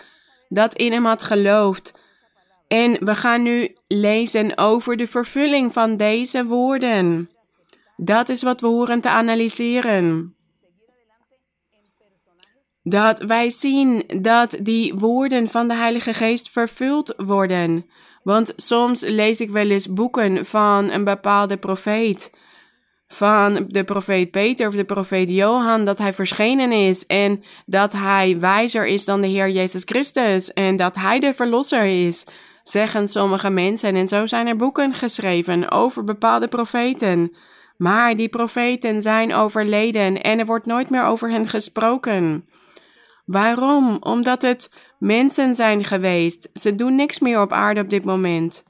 [0.48, 2.06] dat in hem had geloofd.
[2.68, 7.30] En we gaan nu lezen over de vervulling van deze woorden.
[7.96, 10.36] Dat is wat we horen te analyseren
[12.90, 17.86] dat wij zien dat die woorden van de Heilige Geest vervuld worden.
[18.22, 22.36] Want soms lees ik wel eens boeken van een bepaalde profeet.
[23.06, 28.40] Van de profeet Peter of de profeet Johan, dat hij verschenen is en dat hij
[28.40, 32.26] wijzer is dan de Heer Jezus Christus en dat hij de verlosser is,
[32.70, 33.94] zeggen sommige mensen.
[33.94, 37.32] En zo zijn er boeken geschreven over bepaalde profeten.
[37.76, 42.48] Maar die profeten zijn overleden en er wordt nooit meer over hen gesproken.
[43.24, 43.96] Waarom?
[44.00, 46.48] Omdat het mensen zijn geweest.
[46.54, 48.62] Ze doen niks meer op aarde op dit moment.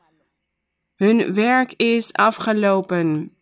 [0.96, 3.32] Hun werk is afgelopen.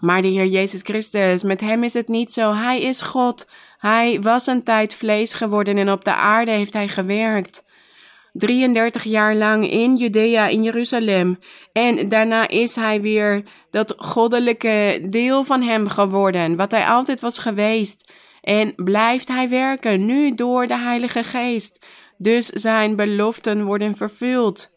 [0.00, 2.52] Maar de Heer Jezus Christus, met hem is het niet zo.
[2.52, 3.48] Hij is God.
[3.78, 7.65] Hij was een tijd vlees geworden en op de aarde heeft hij gewerkt.
[8.38, 11.38] 33 jaar lang in Judea, in Jeruzalem.
[11.72, 17.38] En daarna is hij weer dat goddelijke deel van hem geworden, wat hij altijd was
[17.38, 18.12] geweest.
[18.40, 21.86] En blijft hij werken, nu door de Heilige Geest.
[22.18, 24.74] Dus zijn beloften worden vervuld.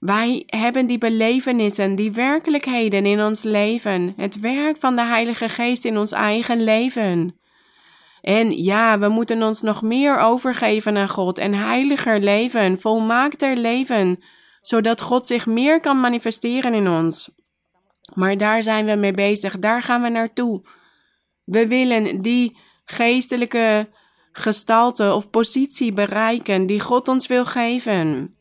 [0.00, 5.84] Wij hebben die belevenissen, die werkelijkheden in ons leven, het werk van de Heilige Geest
[5.84, 7.40] in ons eigen leven.
[8.22, 14.22] En ja, we moeten ons nog meer overgeven aan God en heiliger leven, volmaakter leven,
[14.60, 17.30] zodat God zich meer kan manifesteren in ons.
[18.14, 20.62] Maar daar zijn we mee bezig, daar gaan we naartoe.
[21.44, 23.88] We willen die geestelijke
[24.32, 28.36] gestalte of positie bereiken die God ons wil geven.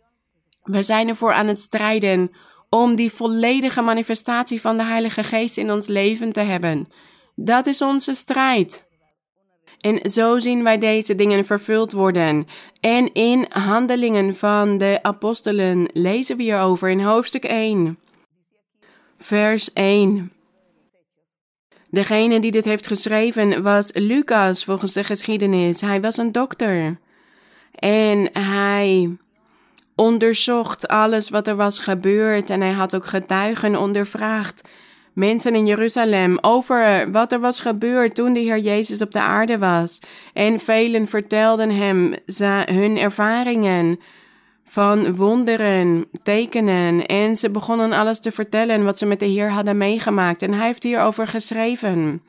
[0.63, 2.31] We zijn ervoor aan het strijden
[2.69, 6.87] om die volledige manifestatie van de Heilige Geest in ons leven te hebben.
[7.35, 8.89] Dat is onze strijd.
[9.81, 12.47] En zo zien wij deze dingen vervuld worden.
[12.79, 17.97] En in Handelingen van de Apostelen lezen we hierover in hoofdstuk 1,
[19.17, 20.31] vers 1.
[21.89, 25.81] Degene die dit heeft geschreven was Lucas volgens de geschiedenis.
[25.81, 26.97] Hij was een dokter.
[27.71, 29.17] En hij
[29.95, 34.61] onderzocht alles wat er was gebeurd en hij had ook getuigen ondervraagd.
[35.13, 39.58] Mensen in Jeruzalem over wat er was gebeurd toen de Heer Jezus op de aarde
[39.58, 40.02] was.
[40.34, 42.13] En velen vertelden hem
[42.65, 44.00] hun ervaringen
[44.63, 47.06] van wonderen, tekenen.
[47.06, 50.41] En ze begonnen alles te vertellen wat ze met de Heer hadden meegemaakt.
[50.41, 52.21] En hij heeft hierover geschreven.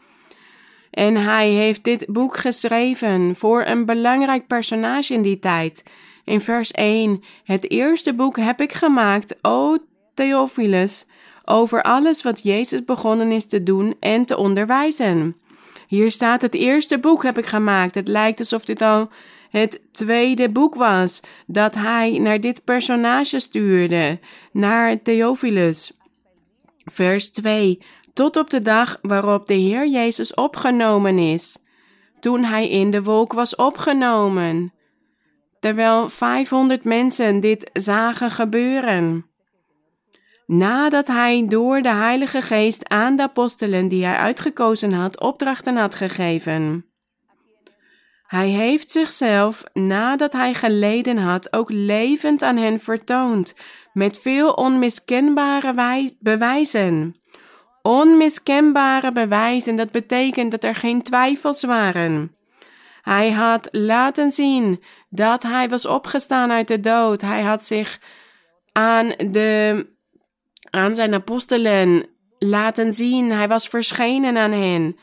[0.90, 5.83] En hij heeft dit boek geschreven voor een belangrijk personage in die tijd.
[6.25, 9.77] In vers 1: Het eerste boek heb ik gemaakt, o
[10.14, 11.07] Theophilus,
[11.44, 15.37] over alles wat Jezus begonnen is te doen en te onderwijzen.
[15.87, 17.94] Hier staat: Het eerste boek heb ik gemaakt.
[17.94, 19.11] Het lijkt alsof dit al
[19.52, 24.18] het tweede boek was dat hij naar dit personage stuurde,
[24.52, 25.92] naar Theophilus.
[26.85, 27.83] Vers 2.
[28.12, 31.59] Tot op de dag waarop de Heer Jezus opgenomen is,
[32.20, 34.72] toen hij in de wolk was opgenomen,
[35.61, 39.26] terwijl 500 mensen dit zagen gebeuren.
[40.52, 45.94] Nadat hij door de Heilige Geest aan de apostelen die hij uitgekozen had, opdrachten had
[45.94, 46.86] gegeven.
[48.26, 53.54] Hij heeft zichzelf, nadat hij geleden had, ook levend aan hen vertoond,
[53.92, 57.16] met veel onmiskenbare bewijzen.
[57.82, 62.36] Onmiskenbare bewijzen, dat betekent dat er geen twijfels waren.
[63.02, 67.20] Hij had laten zien dat hij was opgestaan uit de dood.
[67.20, 67.98] Hij had zich
[68.72, 69.86] aan, de,
[70.72, 72.06] aan zijn apostelen
[72.38, 73.32] laten zien.
[73.32, 74.96] Hij was verschenen aan hen.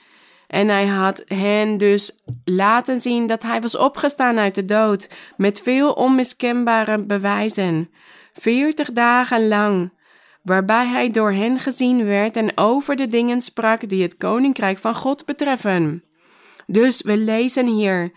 [0.48, 5.62] En hij had hen dus laten zien dat hij was opgestaan uit de dood met
[5.62, 7.90] veel onmiskenbare bewijzen.
[8.34, 9.92] Veertig dagen lang,
[10.44, 14.96] waarbij hij door hen gezien werd en over de dingen sprak die het koninkrijk van
[14.96, 16.04] God betreffen.
[16.68, 18.12] Dus we lezen hier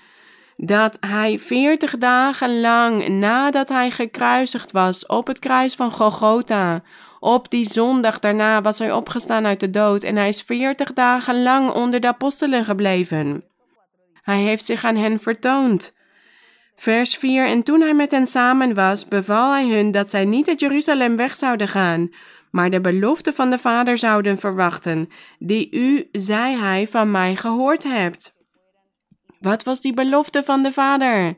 [0.56, 6.82] dat hij veertig dagen lang nadat hij gekruisigd was op het kruis van Golgotha,
[7.22, 11.42] op die zondag daarna was hij opgestaan uit de dood en hij is veertig dagen
[11.42, 13.44] lang onder de apostelen gebleven.
[14.22, 15.96] Hij heeft zich aan hen vertoond.
[16.74, 20.48] Vers 4 En toen hij met hen samen was, beval hij hun dat zij niet
[20.48, 22.10] uit Jeruzalem weg zouden gaan,
[22.50, 25.08] maar de belofte van de Vader zouden verwachten,
[25.38, 28.34] die u, zei hij, van mij gehoord hebt.
[29.40, 31.36] Wat was die belofte van de Vader?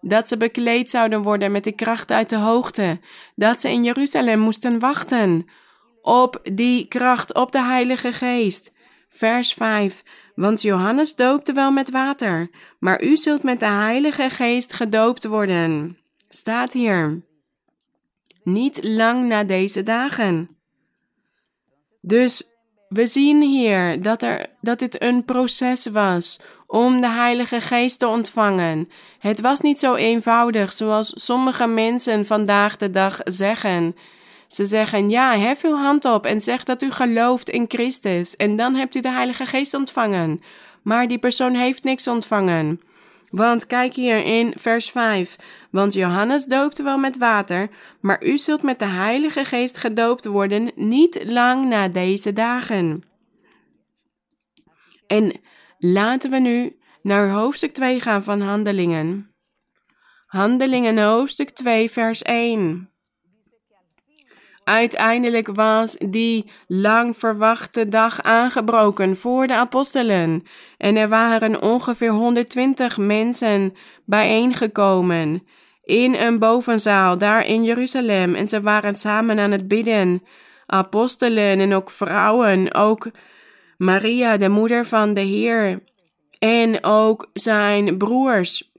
[0.00, 3.00] Dat ze bekleed zouden worden met de kracht uit de hoogte,
[3.34, 5.46] dat ze in Jeruzalem moesten wachten
[6.02, 8.72] op die kracht, op de Heilige Geest.
[9.08, 10.02] Vers 5.
[10.34, 15.98] Want Johannes doopte wel met water, maar u zult met de Heilige Geest gedoopt worden.
[16.28, 17.22] Staat hier.
[18.42, 20.56] Niet lang na deze dagen.
[22.00, 22.50] Dus
[22.88, 28.06] we zien hier dat, er, dat dit een proces was om de Heilige Geest te
[28.06, 28.88] ontvangen.
[29.18, 33.96] Het was niet zo eenvoudig zoals sommige mensen vandaag de dag zeggen.
[34.48, 38.56] Ze zeggen: Ja, hef uw hand op en zeg dat u gelooft in Christus, en
[38.56, 40.40] dan hebt u de Heilige Geest ontvangen.
[40.82, 42.80] Maar die persoon heeft niks ontvangen.
[43.30, 45.36] Want kijk hier in vers 5.
[45.70, 47.68] Want Johannes doopte wel met water,
[48.00, 53.04] maar u zult met de Heilige Geest gedoopt worden niet lang na deze dagen.
[55.06, 55.32] En
[55.80, 59.34] laten we nu naar hoofdstuk 2 gaan van Handelingen.
[60.26, 62.90] Handelingen hoofdstuk 2 vers 1.
[64.64, 70.42] Uiteindelijk was die lang verwachte dag aangebroken voor de apostelen
[70.76, 75.46] en er waren ongeveer 120 mensen bijeengekomen
[75.90, 80.22] in een bovenzaal daar in Jeruzalem en ze waren samen aan het bidden.
[80.66, 83.10] Apostelen en ook vrouwen, ook
[83.80, 85.82] Maria, de moeder van de Heer,
[86.38, 88.70] en ook zijn broers.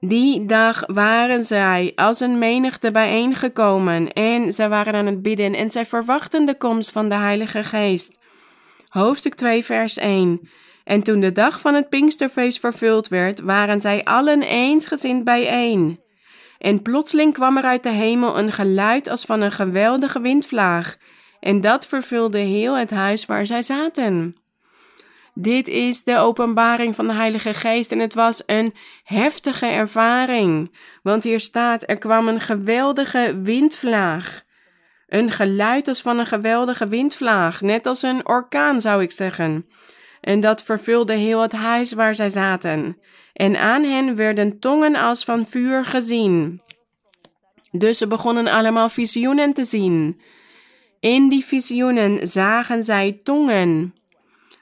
[0.00, 5.70] Die dag waren zij als een menigte bijeengekomen en zij waren aan het bidden en
[5.70, 8.18] zij verwachten de komst van de Heilige Geest.
[8.88, 10.48] Hoofdstuk 2, vers 1.
[10.84, 16.00] En toen de dag van het Pinksterfeest vervuld werd, waren zij allen eensgezind bijeen.
[16.58, 20.96] En plotseling kwam er uit de hemel een geluid als van een geweldige windvlaag,
[21.42, 24.36] en dat vervulde heel het huis waar zij zaten.
[25.34, 28.74] Dit is de openbaring van de Heilige Geest en het was een
[29.04, 30.76] heftige ervaring.
[31.02, 34.42] Want hier staat: er kwam een geweldige windvlaag.
[35.06, 39.66] Een geluid als van een geweldige windvlaag, net als een orkaan zou ik zeggen.
[40.20, 42.98] En dat vervulde heel het huis waar zij zaten.
[43.32, 46.62] En aan hen werden tongen als van vuur gezien.
[47.70, 50.20] Dus ze begonnen allemaal visioenen te zien.
[51.02, 53.94] In die visioenen zagen zij tongen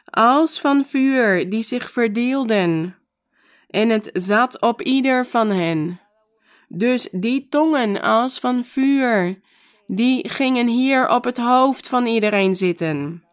[0.04, 2.96] als van vuur die zich verdeelden,
[3.68, 6.00] en het zat op ieder van hen.
[6.68, 9.40] Dus die tongen als van vuur,
[9.86, 13.24] die gingen hier op het hoofd van iedereen zitten.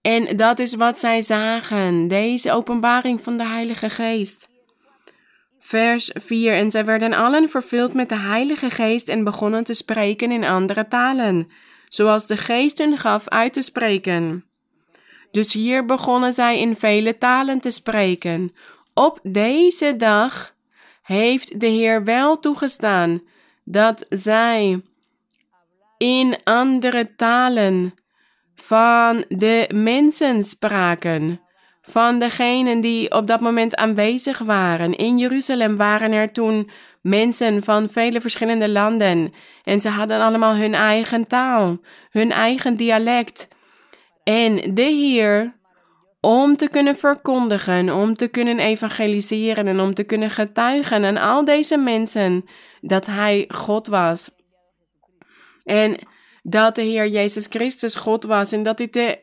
[0.00, 4.48] En dat is wat zij zagen, deze openbaring van de Heilige Geest.
[5.66, 10.30] Vers 4 En zij werden allen vervuld met de Heilige Geest en begonnen te spreken
[10.30, 11.50] in andere talen
[11.88, 14.44] zoals de geest hun gaf uit te spreken.
[15.30, 18.54] Dus hier begonnen zij in vele talen te spreken.
[18.94, 20.54] Op deze dag
[21.02, 23.22] heeft de Heer wel toegestaan
[23.64, 24.82] dat zij
[25.98, 27.94] in andere talen
[28.54, 31.40] van de mensen spraken,
[31.88, 34.96] van degenen die op dat moment aanwezig waren.
[34.96, 36.70] In Jeruzalem waren er toen
[37.00, 39.32] mensen van vele verschillende landen.
[39.64, 41.78] En ze hadden allemaal hun eigen taal,
[42.10, 43.48] hun eigen dialect.
[44.24, 45.56] En de Heer,
[46.20, 51.44] om te kunnen verkondigen, om te kunnen evangeliseren en om te kunnen getuigen aan al
[51.44, 52.44] deze mensen
[52.80, 54.30] dat Hij God was.
[55.64, 55.96] En
[56.42, 59.18] dat de Heer Jezus Christus God was en dat dit de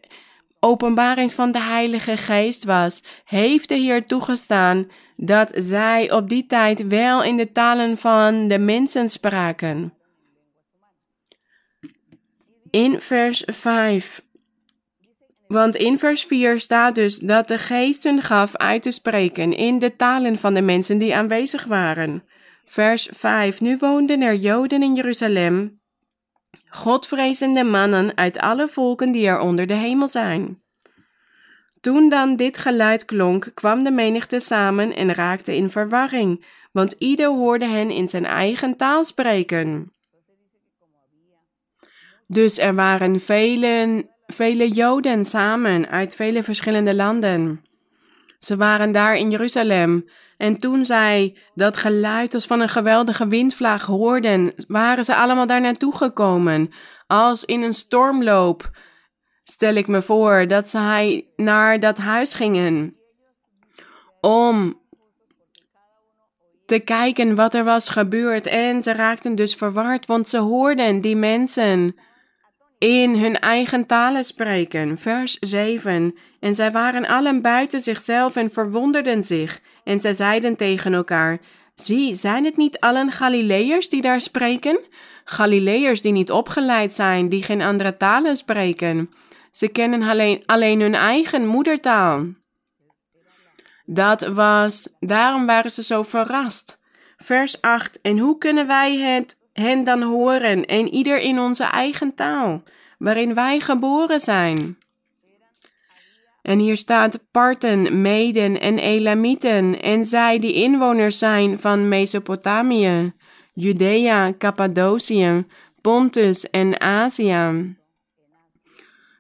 [0.64, 6.88] openbaring van de Heilige Geest was, heeft de Heer toegestaan dat zij op die tijd
[6.88, 9.94] wel in de talen van de mensen spraken.
[12.70, 14.22] In vers 5.
[15.48, 19.80] Want in vers 4 staat dus dat de geest hun gaf uit te spreken in
[19.80, 22.24] de talen van de mensen die aanwezig waren.
[22.64, 23.62] Vers 5.
[23.62, 25.82] Nu woonden er Joden in Jeruzalem,
[26.76, 30.62] Godvrezende mannen uit alle volken die er onder de hemel zijn.
[31.82, 37.28] Toen dan dit geluid klonk, kwam de menigte samen en raakte in verwarring, want ieder
[37.28, 39.92] hoorde hen in zijn eigen taal spreken.
[42.28, 47.62] Dus er waren vele, vele Joden samen uit vele verschillende landen.
[48.44, 50.06] Ze waren daar in Jeruzalem.
[50.38, 55.62] En toen zij dat geluid als van een geweldige windvlaag hoorden, waren ze allemaal daar
[55.62, 56.70] naartoe gekomen.
[57.08, 58.70] Als in een stormloop,
[59.44, 62.96] stel ik me voor, dat zij naar dat huis gingen.
[64.22, 64.82] Om
[66.66, 68.48] te kijken wat er was gebeurd.
[68.48, 71.96] En ze raakten dus verward, want ze hoorden die mensen
[72.84, 74.98] in hun eigen talen spreken.
[74.98, 76.16] Vers 7.
[76.40, 79.60] En zij waren allen buiten zichzelf en verwonderden zich.
[79.84, 81.40] En zij zeiden tegen elkaar:
[81.76, 84.80] Zie, zijn het niet allen Galileërs die daar spreken?
[85.24, 89.10] Galileërs die niet opgeleid zijn, die geen andere talen spreken.
[89.52, 92.26] Ze kennen alleen, alleen hun eigen moedertaal.
[93.86, 96.80] Dat was, daarom waren ze zo verrast.
[97.18, 98.02] Vers 8.
[98.02, 102.64] En hoe kunnen wij het hen dan horen en ieder in onze eigen taal,
[102.98, 104.78] waarin wij geboren zijn.
[106.42, 113.14] En hier staat Parten, Meden en Elamieten en zij die inwoners zijn van Mesopotamië,
[113.54, 115.46] Judea, Cappadocië,
[115.82, 117.76] Pontus en Azië.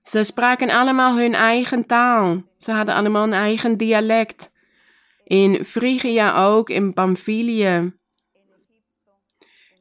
[0.01, 2.43] Ze spraken allemaal hun eigen taal.
[2.57, 4.53] Ze hadden allemaal een eigen dialect.
[5.23, 7.93] In Frigia ook, in Pamphylië.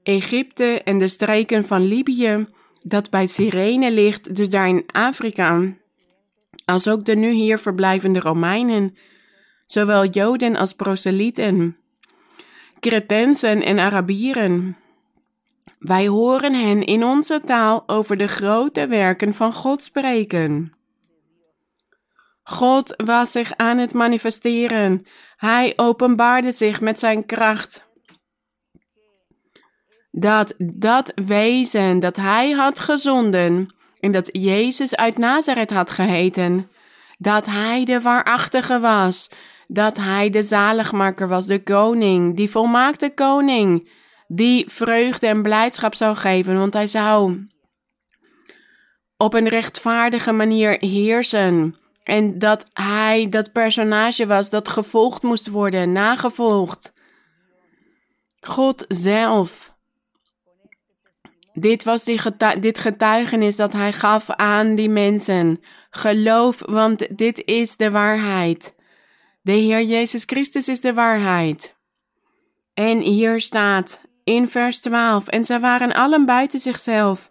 [0.03, 2.47] Egypte en de streken van Libië,
[2.83, 5.75] dat bij Cyrene ligt, dus daar in Afrika,
[6.65, 8.97] als ook de nu hier verblijvende Romeinen,
[9.67, 11.77] zowel Joden als proselieten,
[12.81, 14.77] Cretensen en Arabieren.
[15.79, 20.73] Wij horen hen in onze taal over de grote werken van God spreken.
[22.43, 25.07] God was zich aan het manifesteren.
[25.37, 27.92] Hij openbaarde zich met zijn kracht
[30.13, 36.71] dat dat wezen dat hij had gezonden en dat Jezus uit Nazareth had geheten,
[37.19, 39.31] dat hij de waarachtige was,
[39.67, 43.89] dat hij de zaligmaker was, de koning, die volmaakte koning,
[44.27, 47.47] die vreugde en blijdschap zou geven, want hij zou
[49.17, 51.77] op een rechtvaardige manier heersen.
[52.03, 56.93] En dat hij dat personage was dat gevolgd moest worden, nagevolgd.
[58.41, 59.72] God zelf
[61.53, 62.21] dit was die
[62.61, 65.61] dit getuigenis dat hij gaf aan die mensen.
[65.91, 68.75] Geloof, want dit is de waarheid.
[69.43, 71.77] De Heer Jezus Christus is de waarheid.
[72.75, 77.31] En hier staat in vers 12: En zij waren allen buiten zichzelf.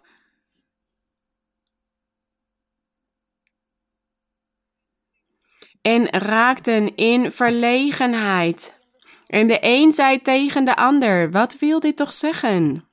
[5.82, 8.80] En raakten in verlegenheid.
[9.26, 12.86] En de een zei tegen de ander: Wat wil dit toch zeggen?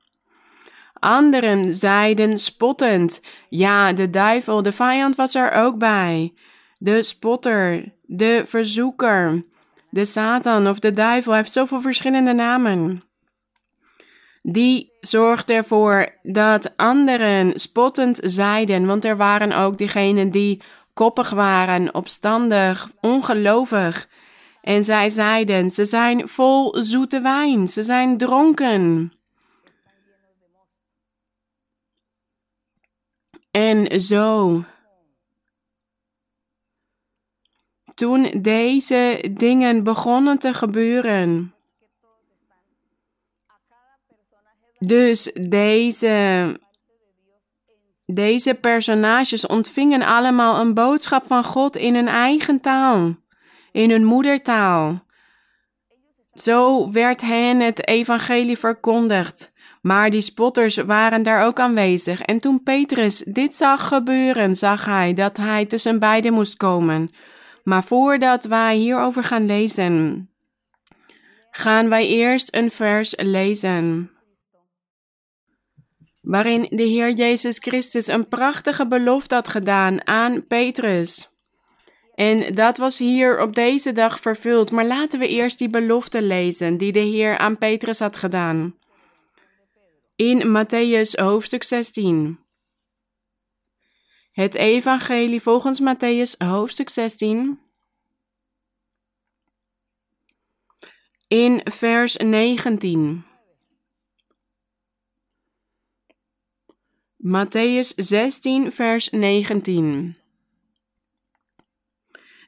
[1.00, 6.34] Anderen zeiden spottend: Ja, de duivel, de vijand was er ook bij.
[6.78, 9.44] De spotter, de verzoeker,
[9.90, 13.04] de Satan of de duivel heeft zoveel verschillende namen.
[14.42, 20.62] Die zorgde ervoor dat anderen spottend zeiden, want er waren ook diegenen die
[20.94, 24.08] koppig waren, opstandig, ongelovig.
[24.62, 29.12] En zij zeiden: Ze zijn vol zoete wijn, ze zijn dronken.
[33.52, 34.64] En zo.
[37.94, 41.54] Toen deze dingen begonnen te gebeuren.
[44.80, 46.60] Dus deze,
[48.06, 53.16] deze personages ontvingen allemaal een boodschap van God in hun eigen taal,
[53.72, 55.08] in hun moedertaal.
[56.34, 59.49] Zo werd hen het evangelie verkondigd.
[59.82, 62.22] Maar die spotters waren daar ook aanwezig.
[62.22, 67.10] En toen Petrus dit zag gebeuren, zag hij dat hij tussen beiden moest komen.
[67.64, 70.30] Maar voordat wij hierover gaan lezen,
[71.52, 74.12] gaan wij eerst een vers lezen.
[76.22, 81.30] Waarin de Heer Jezus Christus een prachtige belofte had gedaan aan Petrus.
[82.16, 84.72] En dat was hier op deze dag vervuld.
[84.72, 88.79] Maar laten we eerst die belofte lezen die de Heer aan Petrus had gedaan.
[90.22, 92.40] In Matthäus hoofdstuk 16.
[94.32, 97.60] Het Evangelie volgens Matthäus hoofdstuk 16.
[101.28, 103.26] In vers 19.
[107.18, 110.18] Matthäus 16, vers 19.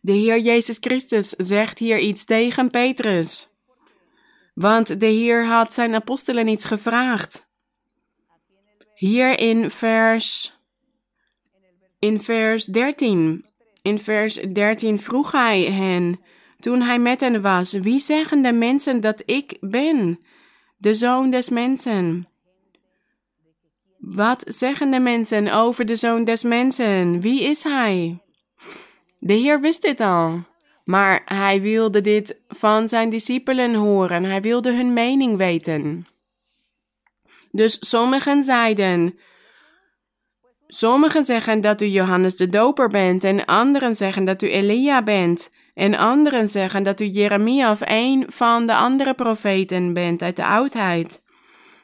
[0.02, 3.50] De Heer Jezus Christus zegt hier iets tegen Petrus.
[4.54, 7.50] Want de Heer had zijn apostelen iets gevraagd.
[9.02, 10.54] Hier in vers,
[12.00, 13.46] in vers 13.
[13.82, 16.20] In vers 13 vroeg hij hen,
[16.60, 20.20] toen hij met hen was, wie zeggen de mensen dat ik ben,
[20.78, 22.28] de zoon des mensen?
[23.98, 27.22] Wat zeggen de mensen over de zoon des mensen?
[27.22, 28.22] Wie is hij?
[29.20, 30.44] De Heer wist dit al,
[30.84, 34.24] maar hij wilde dit van zijn discipelen horen.
[34.24, 36.06] Hij wilde hun mening weten.
[37.52, 39.20] Dus sommigen zeiden:
[40.68, 45.52] Sommigen zeggen dat u Johannes de Doper bent, en anderen zeggen dat u Elia bent,
[45.74, 50.46] en anderen zeggen dat u Jeremia of een van de andere profeten bent uit de
[50.46, 51.24] oudheid.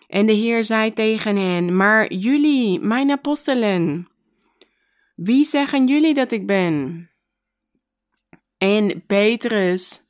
[0.08, 4.08] En de Heer zei tegen hen: Maar jullie, mijn apostelen,
[5.16, 7.10] wie zeggen jullie dat ik ben?
[8.58, 10.02] En Petrus,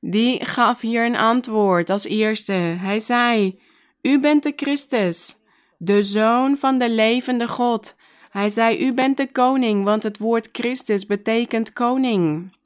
[0.00, 2.52] die gaf hier een antwoord als eerste.
[2.52, 3.60] Hij zei:
[4.06, 5.36] U bent de Christus,
[5.78, 7.96] de Zoon van de levende God.
[8.30, 12.56] Hij zei: U bent de koning, want het woord Christus betekent koning.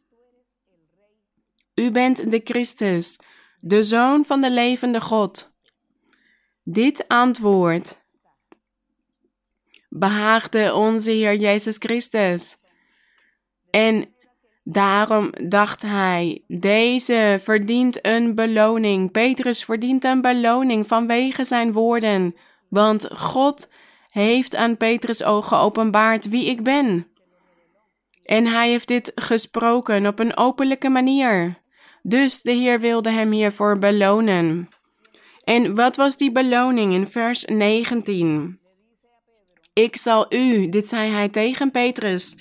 [1.74, 3.18] U bent de Christus,
[3.60, 5.52] de Zoon van de levende God.
[6.62, 7.98] Dit antwoord
[9.88, 12.56] behaagde onze Heer Jezus Christus.
[13.70, 14.14] En
[14.64, 19.10] daarom dacht hij: deze verdient een beloning.
[19.10, 22.34] Petrus verdient een beloning vanwege zijn woorden,
[22.68, 23.68] want God
[24.10, 27.06] heeft aan Petrus ogen geopenbaard wie ik ben.
[28.24, 31.58] En hij heeft dit gesproken op een openlijke manier.
[32.02, 34.68] Dus de Heer wilde hem hiervoor belonen.
[35.44, 38.58] En wat was die beloning in vers 19?
[39.72, 42.36] Ik zal u, dit zei hij tegen Petrus,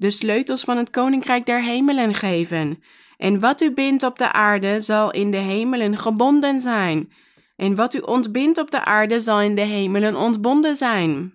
[0.00, 2.82] de sleutels van het koninkrijk der hemelen geven.
[3.16, 7.12] En wat u bindt op de aarde zal in de hemelen gebonden zijn.
[7.56, 11.34] En wat u ontbindt op de aarde zal in de hemelen ontbonden zijn.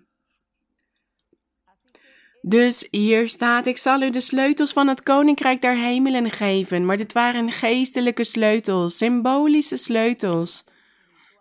[2.40, 6.84] Dus hier staat: Ik zal u de sleutels van het koninkrijk der hemelen geven.
[6.84, 10.64] Maar dit waren geestelijke sleutels, symbolische sleutels.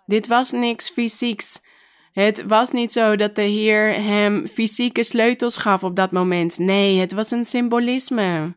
[0.05, 1.61] Dit was niks fysieks.
[2.15, 6.57] Het was niet zo dat de Heer hem fysieke sleutels gaf op dat moment.
[6.57, 8.53] Nee, het was een symbolisme.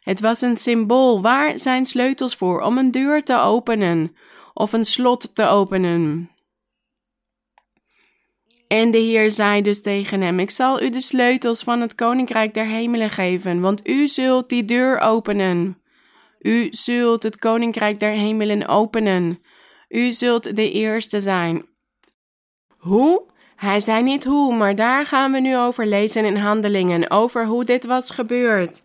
[0.00, 1.20] Het was een symbool.
[1.22, 2.60] Waar zijn sleutels voor?
[2.60, 4.16] Om een deur te openen
[4.52, 6.30] of een slot te openen.
[8.68, 12.54] En de Heer zei dus tegen hem: Ik zal u de sleutels van het koninkrijk
[12.54, 15.82] der hemelen geven, want u zult die deur openen.
[16.38, 19.42] U zult het koninkrijk der hemelen openen.
[19.88, 21.74] U zult de eerste zijn.
[22.86, 23.22] Hoe?
[23.56, 27.64] Hij zei niet hoe, maar daar gaan we nu over lezen in handelingen, over hoe
[27.64, 28.82] dit was gebeurd.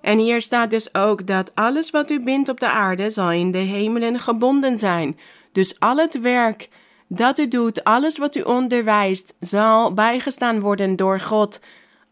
[0.00, 3.50] En hier staat dus ook dat alles wat u bindt op de aarde zal in
[3.50, 5.18] de hemelen gebonden zijn.
[5.52, 6.68] Dus al het werk
[7.06, 11.60] dat u doet, alles wat u onderwijst, zal bijgestaan worden door God.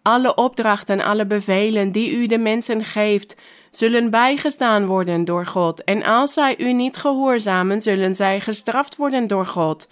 [0.02, 3.36] Alle opdrachten, alle bevelen die u de mensen geeft,
[3.70, 5.84] zullen bijgestaan worden door God.
[5.84, 9.88] En als zij u niet gehoorzamen, zullen zij gestraft worden door God.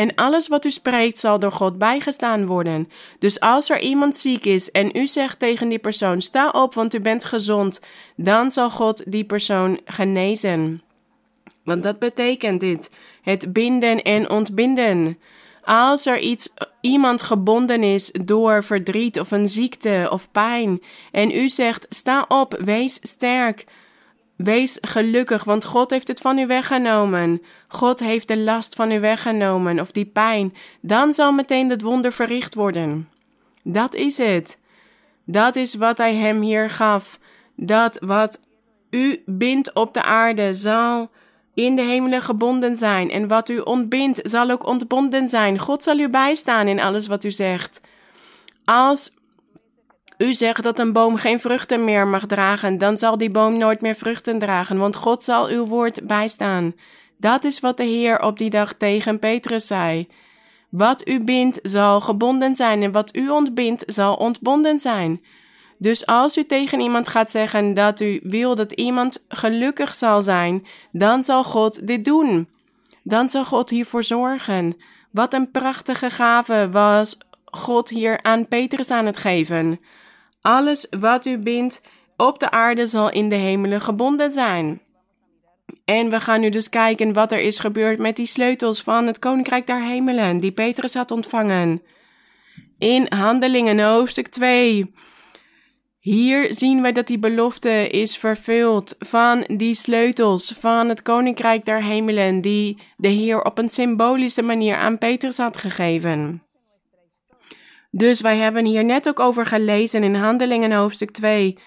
[0.00, 2.88] En alles wat u spreekt zal door God bijgestaan worden.
[3.18, 6.94] Dus als er iemand ziek is en u zegt tegen die persoon: sta op, want
[6.94, 7.80] u bent gezond,
[8.16, 10.82] dan zal God die persoon genezen.
[11.64, 12.90] Want dat betekent dit:
[13.22, 15.18] het binden en ontbinden.
[15.62, 20.82] Als er iets, iemand gebonden is door verdriet of een ziekte of pijn,
[21.12, 23.64] en u zegt: sta op, wees sterk,
[24.42, 27.42] wees gelukkig, want God heeft het van u weggenomen.
[27.68, 32.12] God heeft de last van u weggenomen of die pijn, dan zal meteen het wonder
[32.12, 33.08] verricht worden.
[33.62, 34.60] Dat is het.
[35.24, 37.18] Dat is wat hij hem hier gaf.
[37.54, 38.40] Dat wat
[38.90, 41.10] u bindt op de aarde zal
[41.54, 43.10] in de hemelen gebonden zijn.
[43.10, 45.58] En wat u ontbindt, zal ook ontbonden zijn.
[45.58, 47.80] God zal u bijstaan in alles wat u zegt.
[48.64, 49.12] Als
[50.20, 53.80] u zegt dat een boom geen vruchten meer mag dragen, dan zal die boom nooit
[53.80, 56.74] meer vruchten dragen, want God zal uw woord bijstaan.
[57.16, 60.08] Dat is wat de Heer op die dag tegen Petrus zei.
[60.68, 65.22] Wat u bindt zal gebonden zijn en wat u ontbindt zal ontbonden zijn.
[65.78, 70.66] Dus als u tegen iemand gaat zeggen dat u wil dat iemand gelukkig zal zijn,
[70.92, 72.48] dan zal God dit doen.
[73.02, 74.76] Dan zal God hiervoor zorgen.
[75.10, 79.80] Wat een prachtige gave was God hier aan Petrus aan het geven.
[80.40, 81.80] Alles wat u bindt
[82.16, 84.80] op de aarde zal in de hemelen gebonden zijn.
[85.84, 89.18] En we gaan nu dus kijken wat er is gebeurd met die sleutels van het
[89.18, 91.82] Koninkrijk der Hemelen, die Petrus had ontvangen.
[92.78, 94.92] In Handelingen hoofdstuk 2.
[95.98, 101.82] Hier zien wij dat die belofte is vervuld van die sleutels van het Koninkrijk der
[101.82, 106.42] Hemelen, die de Heer op een symbolische manier aan Petrus had gegeven.
[107.90, 111.58] Dus wij hebben hier net ook over gelezen in Handelingen hoofdstuk 2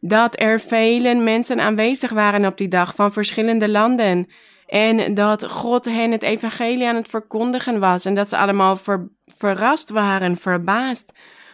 [0.00, 4.28] dat er vele mensen aanwezig waren op die dag van verschillende landen.
[4.66, 8.04] En dat God hen het evangelie aan het verkondigen was.
[8.04, 8.78] En dat ze allemaal
[9.26, 11.12] verrast waren, verbaasd.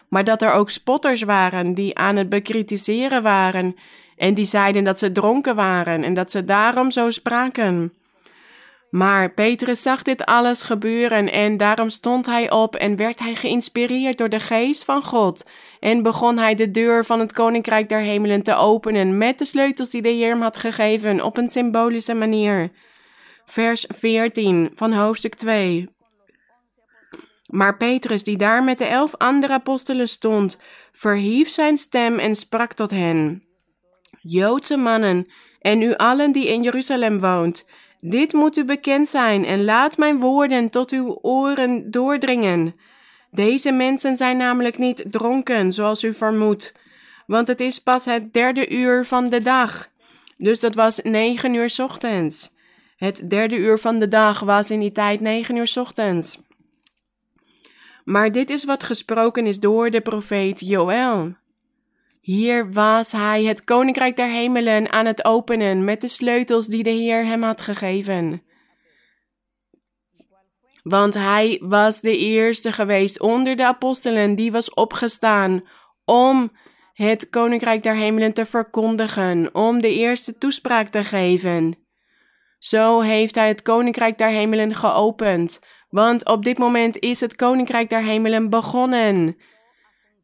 [0.09, 3.75] Maar dat er ook spotters waren die aan het bekritiseren waren.
[4.16, 7.93] En die zeiden dat ze dronken waren en dat ze daarom zo spraken.
[8.95, 14.18] Maar Petrus zag dit alles gebeuren en daarom stond hij op en werd hij geïnspireerd
[14.18, 15.49] door de geest van God
[15.80, 19.90] en begon hij de deur van het koninkrijk der hemelen te openen met de sleutels
[19.90, 22.70] die de Heer hem had gegeven op een symbolische manier.
[23.45, 25.88] Vers 14 van hoofdstuk 2.
[27.47, 30.61] Maar Petrus, die daar met de elf andere apostelen stond,
[30.92, 33.45] verhief zijn stem en sprak tot hen:
[34.20, 35.26] Joodse mannen,
[35.61, 37.66] en u allen die in Jeruzalem woont,
[38.07, 42.75] dit moet u bekend zijn en laat mijn woorden tot uw oren doordringen.
[43.31, 46.75] Deze mensen zijn namelijk niet dronken, zoals u vermoedt,
[47.27, 49.89] want het is pas het derde uur van de dag.
[50.37, 52.53] Dus dat was negen uur ochtends.
[52.97, 56.39] Het derde uur van de dag was in die tijd negen uur ochtends.
[58.05, 61.35] Maar dit is wat gesproken is door de profeet Joël.
[62.25, 66.91] Hier was hij het koninkrijk der hemelen aan het openen met de sleutels die de
[66.91, 68.43] Heer hem had gegeven.
[70.83, 75.64] Want hij was de eerste geweest onder de apostelen die was opgestaan
[76.05, 76.53] om
[76.93, 81.77] het koninkrijk der hemelen te verkondigen, om de eerste toespraak te geven.
[82.59, 87.89] Zo heeft hij het koninkrijk der hemelen geopend, want op dit moment is het koninkrijk
[87.89, 89.37] der hemelen begonnen.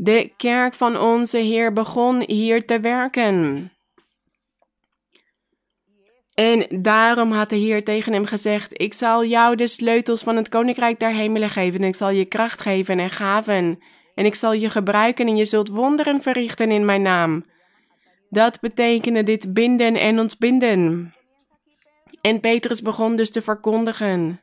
[0.03, 3.73] De kerk van onze Heer begon hier te werken.
[6.35, 10.49] En daarom had de Heer tegen hem gezegd: Ik zal jou de sleutels van het
[10.49, 13.79] koninkrijk der hemelen geven, en ik zal je kracht geven en gaven,
[14.15, 17.45] en ik zal je gebruiken en je zult wonderen verrichten in mijn naam.
[18.29, 21.15] Dat betekende dit binden en ontbinden.
[22.21, 24.43] En Petrus begon dus te verkondigen.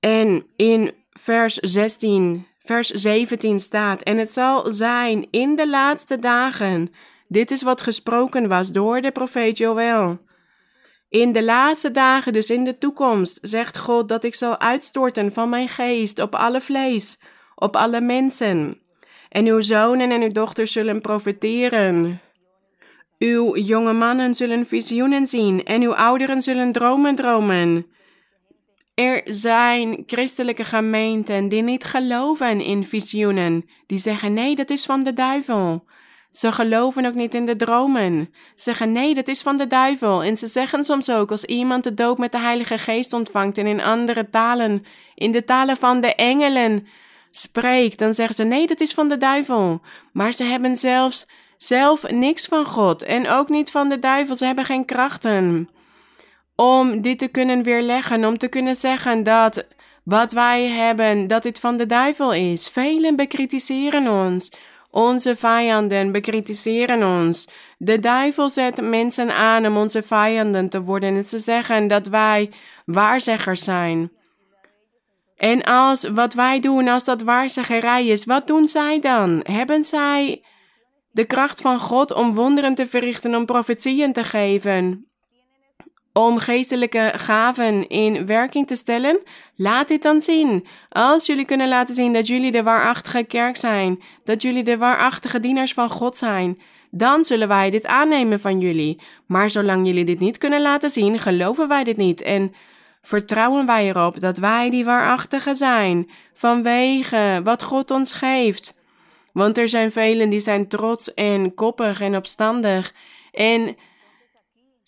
[0.00, 6.92] En in vers 16, vers 17 staat: En het zal zijn in de laatste dagen.
[7.28, 10.18] Dit is wat gesproken was door de profeet Joël.
[11.08, 15.48] In de laatste dagen, dus in de toekomst, zegt God dat ik zal uitstorten van
[15.48, 17.18] mijn geest op alle vlees,
[17.54, 18.80] op alle mensen.
[19.28, 22.20] En uw zonen en uw dochters zullen profeteren.
[23.18, 27.86] Uw jonge mannen zullen visioenen zien en uw ouderen zullen dromen dromen.
[29.00, 35.00] Er zijn christelijke gemeenten die niet geloven in visioenen, die zeggen nee, dat is van
[35.00, 35.84] de duivel.
[36.30, 38.34] Ze geloven ook niet in de dromen.
[38.54, 40.22] Ze zeggen nee, dat is van de duivel.
[40.22, 43.66] En ze zeggen soms ook als iemand de doop met de Heilige Geest ontvangt en
[43.66, 44.84] in andere talen,
[45.14, 46.86] in de talen van de engelen
[47.30, 49.80] spreekt, dan zeggen ze nee, dat is van de duivel.
[50.12, 51.26] Maar ze hebben zelfs
[51.56, 54.36] zelf niks van God en ook niet van de duivel.
[54.36, 55.68] Ze hebben geen krachten
[56.60, 59.66] om dit te kunnen weerleggen, om te kunnen zeggen dat
[60.04, 62.68] wat wij hebben, dat dit van de duivel is.
[62.68, 64.52] Velen bekritiseren ons.
[64.90, 67.48] Onze vijanden bekritiseren ons.
[67.78, 72.50] De duivel zet mensen aan om onze vijanden te worden en ze zeggen dat wij
[72.84, 74.12] waarzeggers zijn.
[75.36, 79.40] En als wat wij doen, als dat waarzeggerij is, wat doen zij dan?
[79.42, 80.44] Hebben zij
[81.10, 85.09] de kracht van God om wonderen te verrichten, om profetieën te geven?
[86.12, 89.18] Om geestelijke gaven in werking te stellen,
[89.54, 90.66] laat dit dan zien.
[90.88, 95.40] Als jullie kunnen laten zien dat jullie de waarachtige kerk zijn, dat jullie de waarachtige
[95.40, 98.98] dieners van God zijn, dan zullen wij dit aannemen van jullie.
[99.26, 102.54] Maar zolang jullie dit niet kunnen laten zien, geloven wij dit niet en
[103.02, 108.78] vertrouwen wij erop dat wij die waarachtige zijn, vanwege wat God ons geeft.
[109.32, 112.94] Want er zijn velen die zijn trots en koppig en opstandig
[113.32, 113.76] en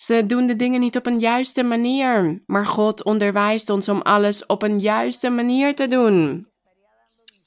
[0.03, 4.47] ze doen de dingen niet op een juiste manier, maar God onderwijst ons om alles
[4.47, 6.49] op een juiste manier te doen.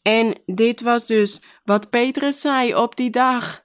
[0.02, 3.64] En dit was dus wat Petrus zei op die dag.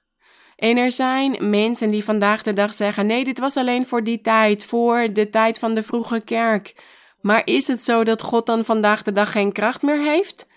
[0.55, 4.21] En er zijn mensen die vandaag de dag zeggen: nee, dit was alleen voor die
[4.21, 6.75] tijd, voor de tijd van de vroege kerk.
[7.21, 10.47] Maar is het zo dat God dan vandaag de dag geen kracht meer heeft?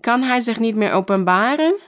[0.00, 1.78] Kan hij zich niet meer openbaren?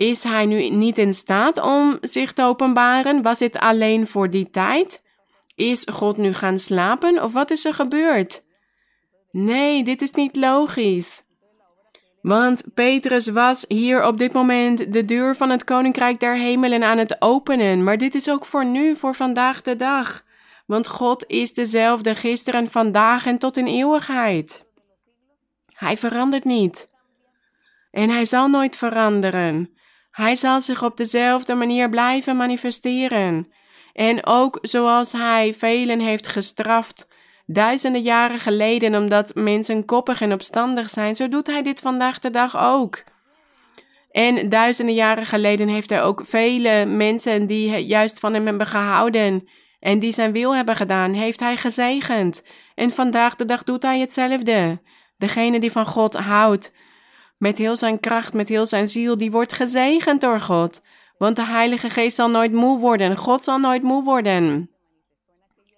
[0.00, 3.22] Is hij nu niet in staat om zich te openbaren?
[3.22, 5.02] Was het alleen voor die tijd?
[5.54, 8.42] Is God nu gaan slapen of wat is er gebeurd?
[9.30, 11.22] Nee, dit is niet logisch.
[12.22, 16.98] Want Petrus was hier op dit moment de deur van het koninkrijk der hemelen aan
[16.98, 17.84] het openen.
[17.84, 20.24] Maar dit is ook voor nu, voor vandaag de dag.
[20.66, 24.66] Want God is dezelfde gisteren, vandaag en tot in eeuwigheid.
[25.66, 26.90] Hij verandert niet.
[27.90, 29.78] En hij zal nooit veranderen.
[30.10, 33.52] Hij zal zich op dezelfde manier blijven manifesteren.
[33.92, 37.08] En ook zoals hij velen heeft gestraft,
[37.46, 42.30] duizenden jaren geleden, omdat mensen koppig en opstandig zijn, zo doet hij dit vandaag de
[42.30, 43.04] dag ook.
[44.10, 49.48] En duizenden jaren geleden heeft hij ook vele mensen die juist van hem hebben gehouden
[49.80, 52.44] en die zijn wil hebben gedaan, heeft hij gezegend.
[52.74, 54.80] En vandaag de dag doet hij hetzelfde.
[55.18, 56.74] Degene die van God houdt,
[57.40, 60.82] met heel zijn kracht, met heel zijn ziel, die wordt gezegend door God.
[61.18, 63.16] Want de Heilige Geest zal nooit moe worden.
[63.16, 64.70] God zal nooit moe worden.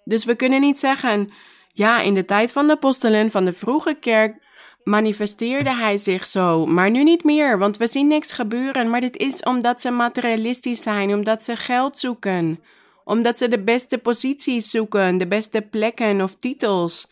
[0.03, 1.29] Dus we kunnen niet zeggen,
[1.73, 4.41] ja, in de tijd van de apostelen van de vroege kerk
[4.83, 8.89] manifesteerde hij zich zo, maar nu niet meer, want we zien niks gebeuren.
[8.89, 12.59] Maar dit is omdat ze materialistisch zijn, omdat ze geld zoeken,
[13.03, 17.11] omdat ze de beste posities zoeken, de beste plekken of titels.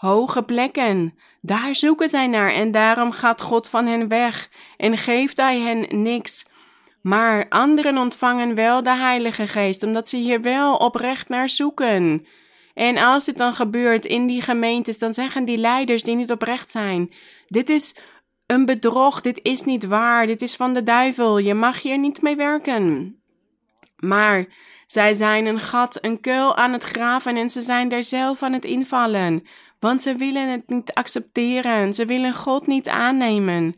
[0.00, 5.36] Hoge plekken, daar zoeken zij naar en daarom gaat God van hen weg en geeft
[5.36, 6.46] hij hen niks.
[7.02, 12.26] Maar anderen ontvangen wel de Heilige Geest, omdat ze hier wel oprecht naar zoeken.
[12.74, 16.70] En als dit dan gebeurt in die gemeentes, dan zeggen die leiders die niet oprecht
[16.70, 17.12] zijn:
[17.46, 17.96] Dit is
[18.46, 22.22] een bedrog, dit is niet waar, dit is van de duivel, je mag hier niet
[22.22, 23.14] mee werken.
[23.96, 24.46] Maar
[24.86, 28.52] zij zijn een gat, een kuil aan het graven en ze zijn er zelf aan
[28.52, 29.46] het invallen,
[29.80, 33.74] want ze willen het niet accepteren, ze willen God niet aannemen.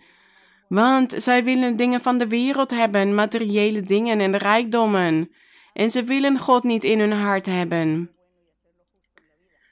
[0.69, 5.31] Want zij willen dingen van de wereld hebben, materiële dingen en rijkdommen.
[5.73, 8.11] En ze willen God niet in hun hart hebben.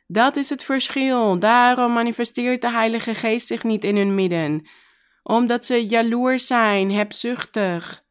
[0.06, 1.38] Dat is het verschil.
[1.38, 4.66] Daarom manifesteert de Heilige Geest zich niet in hun midden.
[5.22, 8.04] Omdat ze jaloers zijn, hebzuchtig.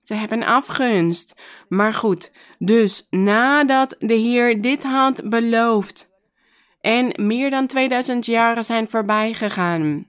[0.00, 1.34] Ze hebben afgunst.
[1.68, 6.13] Maar goed, dus nadat de Heer dit had beloofd
[6.84, 10.08] en meer dan 2000 jaren zijn voorbij gegaan.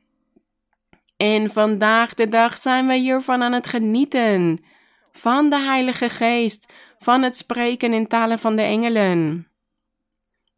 [1.17, 4.65] En vandaag de dag zijn wij hiervan aan het genieten.
[5.11, 9.47] Van de Heilige Geest, van het spreken in talen van de engelen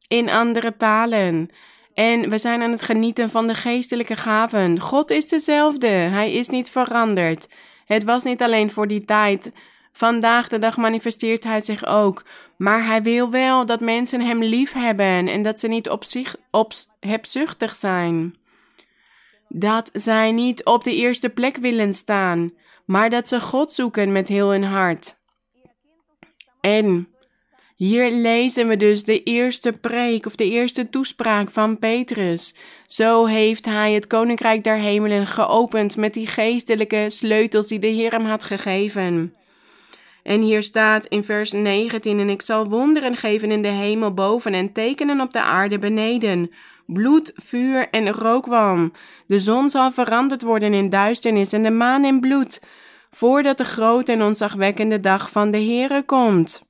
[0.08, 1.50] in andere talen.
[1.94, 4.80] En we zijn aan het genieten van de geestelijke gaven.
[4.80, 5.88] God is dezelfde.
[5.88, 7.50] Hij is niet veranderd.
[7.86, 9.52] Het was niet alleen voor die tijd.
[9.92, 12.24] Vandaag de dag manifesteert hij zich ook.
[12.58, 16.36] Maar hij wil wel dat mensen hem lief hebben en dat ze niet op zich
[16.52, 18.36] op hebzuchtig zijn.
[19.48, 22.52] Dat zij niet op de eerste plek willen staan,
[22.86, 25.16] maar dat ze God zoeken met heel hun hart.
[26.62, 27.08] En
[27.76, 32.56] hier lezen we dus de eerste preek of de eerste toespraak van Petrus.
[32.86, 38.12] Zo heeft hij het koninkrijk der hemelen geopend met die geestelijke sleutels die de Heer
[38.12, 39.37] hem had gegeven.
[40.28, 44.54] En hier staat in vers 19: En ik zal wonderen geven in de hemel boven
[44.54, 46.52] en tekenen op de aarde beneden.
[46.86, 48.92] Bloed, vuur en rookwalm.
[49.28, 52.62] De zon zal veranderd worden in duisternis en de maan in bloed,
[53.10, 56.67] voordat de grote en onzagwekkende dag van de Heere komt.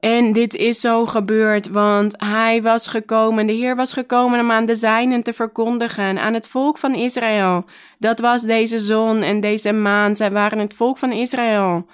[0.00, 4.66] En dit is zo gebeurd, want hij was gekomen, de Heer was gekomen om aan
[4.66, 7.64] de zijnen te verkondigen, aan het volk van Israël.
[7.98, 11.86] Dat was deze zon en deze maan, zij waren het volk van Israël.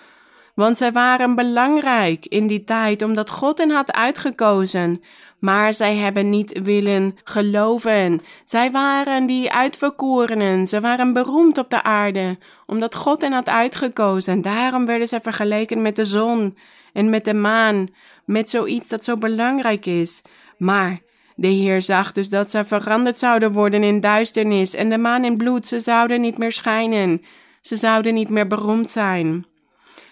[0.55, 5.03] Want zij waren belangrijk in die tijd, omdat God hen had uitgekozen.
[5.39, 8.21] Maar zij hebben niet willen geloven.
[8.45, 10.67] Zij waren die uitverkorenen.
[10.67, 14.43] Ze waren beroemd op de aarde, omdat God hen had uitgekozen.
[14.43, 16.57] Daarom werden ze vergeleken met de zon
[16.95, 17.89] en met de maan,
[18.25, 20.23] met zoiets dat zo belangrijk is.
[20.59, 21.01] Maar
[21.37, 25.37] de Heer zag dus dat ze veranderd zouden worden in duisternis en de maan in
[25.37, 25.67] bloed.
[25.67, 27.23] Ze zouden niet meer schijnen.
[27.61, 29.47] Ze zouden niet meer beroemd zijn.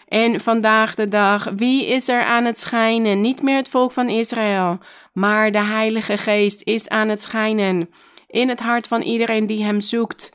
[0.08, 3.20] En vandaag de dag, wie is er aan het schijnen?
[3.20, 4.78] Niet meer het volk van Israël,
[5.12, 7.88] maar de Heilige Geest is aan het schijnen
[8.32, 10.32] in het hart van iedereen die Hem zoekt,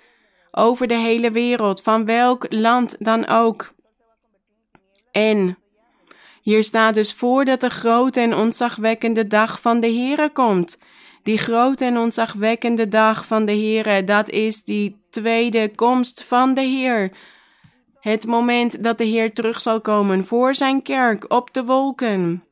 [0.51, 3.73] over de hele wereld, van welk land dan ook.
[5.11, 5.57] En
[6.47, 10.77] hier staat dus voor dat de grote en ontzagwekkende dag van de Heere komt.
[11.23, 16.61] Die grote en ontzagwekkende dag van de Heere, dat is die tweede komst van de
[16.61, 17.11] Heer.
[17.99, 22.43] Het moment dat de Heer terug zal komen voor zijn kerk op de wolken.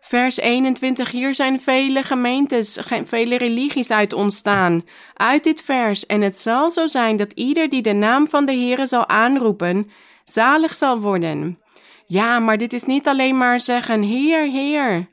[0.00, 4.84] Vers 21, hier zijn vele gemeentes, vele religies uit ontstaan.
[5.14, 8.52] Uit dit vers, en het zal zo zijn dat ieder die de naam van de
[8.52, 9.90] Heere zal aanroepen,
[10.24, 11.58] zalig zal worden.
[12.06, 15.08] Ja, maar dit is niet alleen maar zeggen, Heer, Heer,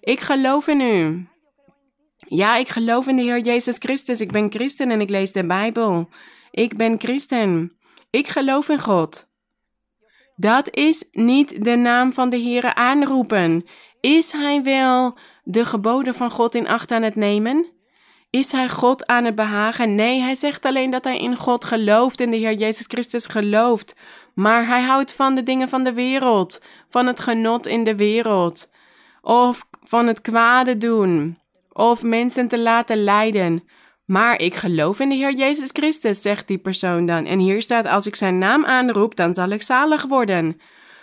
[0.00, 1.26] ik geloof in u.
[2.16, 4.20] Ja, ik geloof in de Heer Jezus Christus.
[4.20, 6.08] Ik ben christen en ik lees de Bijbel.
[6.50, 7.76] Ik ben christen.
[8.10, 9.26] Ik geloof in God.
[10.36, 13.64] Dat is niet de naam van de Heer aanroepen.
[14.00, 17.66] Is hij wel de geboden van God in acht aan het nemen?
[18.30, 19.94] Is hij God aan het behagen?
[19.94, 23.94] Nee, hij zegt alleen dat hij in God gelooft, in de Heer Jezus Christus gelooft.
[24.34, 28.70] Maar hij houdt van de dingen van de wereld, van het genot in de wereld,
[29.22, 31.38] of van het kwade doen,
[31.72, 33.64] of mensen te laten lijden.
[34.04, 37.24] Maar ik geloof in de Heer Jezus Christus, zegt die persoon dan.
[37.24, 40.60] En hier staat: Als ik zijn naam aanroep, dan zal ik zalig worden.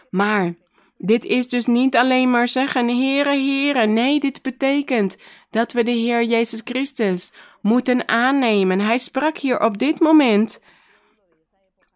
[0.10, 0.54] Maar
[0.98, 3.86] dit is dus niet alleen maar zeggen: Heere, Heere.
[3.86, 5.18] Nee, dit betekent
[5.50, 8.80] dat we de Heer Jezus Christus moeten aannemen.
[8.80, 10.64] Hij sprak hier op dit moment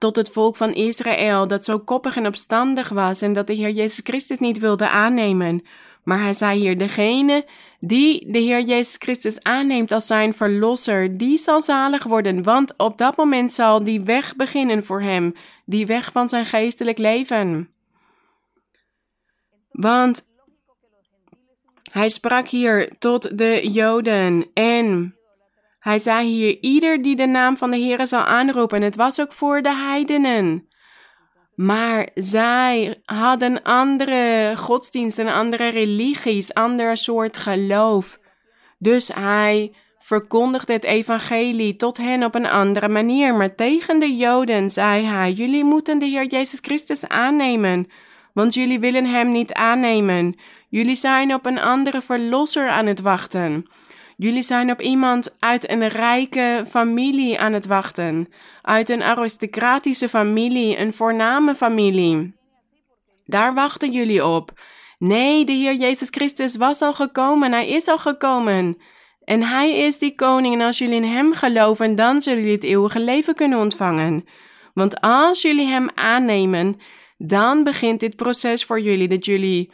[0.06, 3.70] tot het volk van Israël dat zo koppig en opstandig was en dat de Heer
[3.72, 5.64] Jezus Christus niet wilde aannemen.
[6.03, 7.45] Maar hij zei hier: degene
[7.80, 12.97] die de Heer Jezus Christus aanneemt als zijn verlosser, die zal zalig worden, want op
[12.97, 15.34] dat moment zal die weg beginnen voor hem,
[15.66, 17.70] die weg van zijn geestelijk leven.
[19.72, 20.28] Want
[21.91, 25.14] hij sprak hier tot de Joden en
[25.86, 28.82] hij zei hier: ieder die de naam van de Heer zal aanroepen.
[28.82, 30.68] Het was ook voor de heidenen.
[31.56, 38.20] Maar zij hadden andere godsdiensten, andere religies, ander soort geloof.
[38.78, 43.36] Dus hij verkondigde het evangelie tot hen op een andere manier.
[43.36, 47.88] Maar tegen de Joden zei hij: Jullie moeten de Heer Jezus Christus aannemen,
[48.34, 50.36] want jullie willen hem niet aannemen.
[50.70, 53.66] Jullie zijn op een andere verlosser aan het wachten.
[54.18, 58.28] Jullie zijn op iemand uit een rijke familie aan het wachten,
[58.61, 62.36] uit een aristocratische familie, een voorname familie.
[63.26, 64.51] Daar wachten jullie op.
[64.99, 68.78] Nee, de Heer Jezus Christus was al gekomen, hij is al gekomen.
[69.24, 72.63] En hij is die koning en als jullie in hem geloven, dan zullen jullie het
[72.63, 74.24] eeuwige leven kunnen ontvangen.
[74.74, 76.76] Want als jullie hem aannemen,
[77.18, 79.72] dan begint dit proces voor jullie dat jullie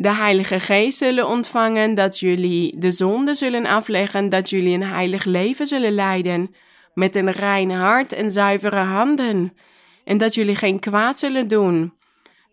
[0.00, 5.24] de Heilige Geest zullen ontvangen, dat jullie de zonde zullen afleggen, dat jullie een heilig
[5.24, 6.54] leven zullen leiden,
[6.94, 9.56] met een rein hart en zuivere handen,
[10.04, 11.94] en dat jullie geen kwaad zullen doen.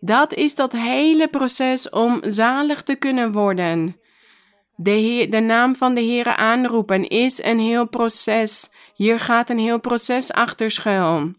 [0.00, 3.96] Dat is dat hele proces om zalig te kunnen worden.
[4.76, 8.70] De, de naam van de Heere aanroepen is een heel proces.
[8.94, 11.32] Hier gaat een heel proces achter schuil.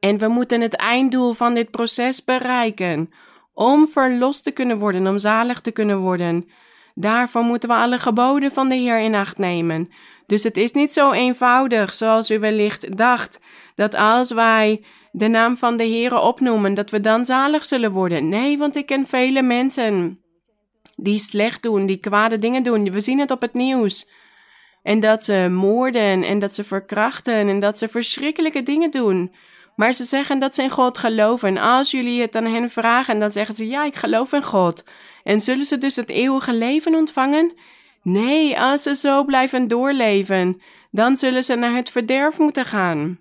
[0.00, 3.10] En we moeten het einddoel van dit proces bereiken
[3.54, 6.48] om verlost te kunnen worden, om zalig te kunnen worden.
[6.94, 9.88] Daarvoor moeten we alle geboden van de Heer in acht nemen.
[10.26, 13.40] Dus het is niet zo eenvoudig zoals u wellicht dacht,
[13.74, 18.28] dat als wij de naam van de Heer opnoemen, dat we dan zalig zullen worden.
[18.28, 20.20] Nee, want ik ken vele mensen
[20.96, 22.90] die slecht doen, die kwade dingen doen.
[22.90, 24.10] We zien het op het nieuws.
[24.82, 29.34] En dat ze moorden en dat ze verkrachten en dat ze verschrikkelijke dingen doen.
[29.76, 31.48] Maar ze zeggen dat ze in God geloven.
[31.48, 34.84] En als jullie het aan hen vragen, dan zeggen ze: Ja, ik geloof in God.
[35.24, 37.52] En zullen ze dus het eeuwige leven ontvangen?
[38.02, 40.60] Nee, als ze zo blijven doorleven,
[40.90, 43.20] dan zullen ze naar het verderf moeten gaan.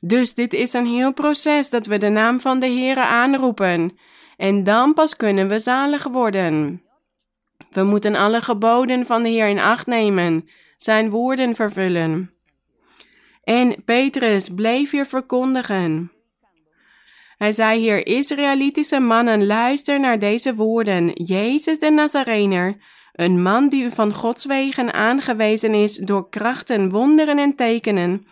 [0.00, 3.98] Dus dit is een heel proces dat we de naam van de Heere aanroepen.
[4.36, 6.82] En dan pas kunnen we zalig worden.
[7.70, 12.33] We moeten alle geboden van de Heer in acht nemen, zijn woorden vervullen.
[13.44, 16.12] En Petrus bleef hier verkondigen.
[17.36, 21.10] Hij zei hier: Israëlitische mannen, luister naar deze woorden.
[21.12, 22.76] Jezus de Nazarener,
[23.12, 28.26] een man die u van Gods wegen aangewezen is door krachten, wonderen en tekenen,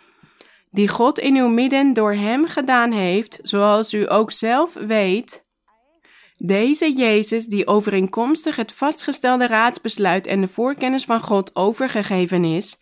[0.71, 5.45] die God in uw midden door hem gedaan heeft, zoals u ook zelf weet.
[6.37, 12.79] Deze Jezus, die overeenkomstig het vastgestelde raadsbesluit en de voorkennis van God overgegeven is,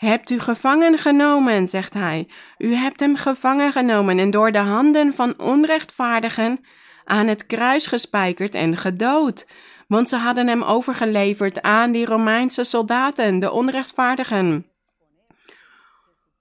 [0.00, 2.28] Hebt u gevangen genomen, zegt hij.
[2.58, 6.64] U hebt hem gevangen genomen en door de handen van onrechtvaardigen
[7.04, 9.46] aan het kruis gespijkerd en gedood.
[9.88, 14.66] Want ze hadden hem overgeleverd aan die Romeinse soldaten, de onrechtvaardigen.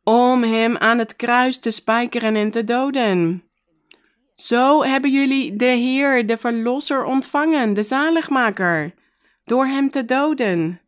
[0.04, 3.44] Om hem aan het kruis te spijkeren en te doden.
[4.36, 8.94] Zo hebben jullie de Heer, de Verlosser, ontvangen, de Zaligmaker,
[9.44, 10.80] door hem te doden.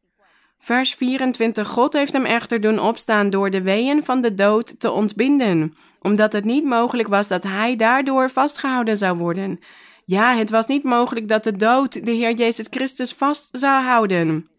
[0.61, 1.67] Vers 24.
[1.67, 6.33] God heeft hem echter doen opstaan door de weeën van de dood te ontbinden, omdat
[6.33, 9.59] het niet mogelijk was dat hij daardoor vastgehouden zou worden.
[10.05, 14.49] Ja, het was niet mogelijk dat de dood de Heer Jezus Christus vast zou houden.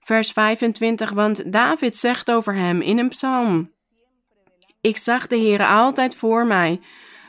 [0.00, 3.72] Vers 25, want David zegt over hem in een psalm:
[4.80, 6.80] Ik zag de Heer altijd voor mij,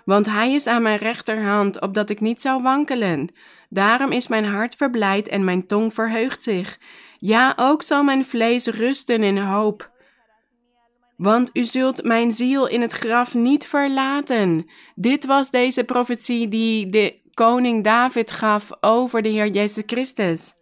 [0.05, 3.29] want hij is aan mijn rechterhand, opdat ik niet zou wankelen.
[3.69, 6.77] Daarom is mijn hart verblijd en mijn tong verheugt zich.
[7.19, 9.91] Ja, ook zal mijn vlees rusten in hoop.
[11.17, 14.69] Want u zult mijn ziel in het graf niet verlaten.
[14.95, 20.53] Dit was deze profetie die de koning David gaf over de Heer Jezus Christus.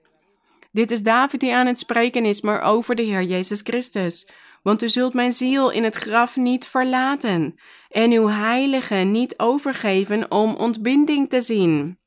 [0.71, 4.27] Dit is David die aan het spreken is, maar over de Heer Jezus Christus.
[4.63, 7.55] Want u zult mijn ziel in het graf niet verlaten
[7.89, 11.99] en uw heilige niet overgeven om ontbinding te zien.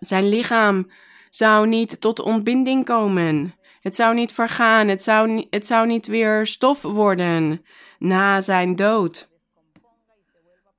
[0.00, 0.90] Zijn lichaam
[1.30, 3.54] zou niet tot ontbinding komen.
[3.80, 7.64] Het zou niet vergaan, het zou, het zou niet weer stof worden
[7.98, 9.28] na zijn dood.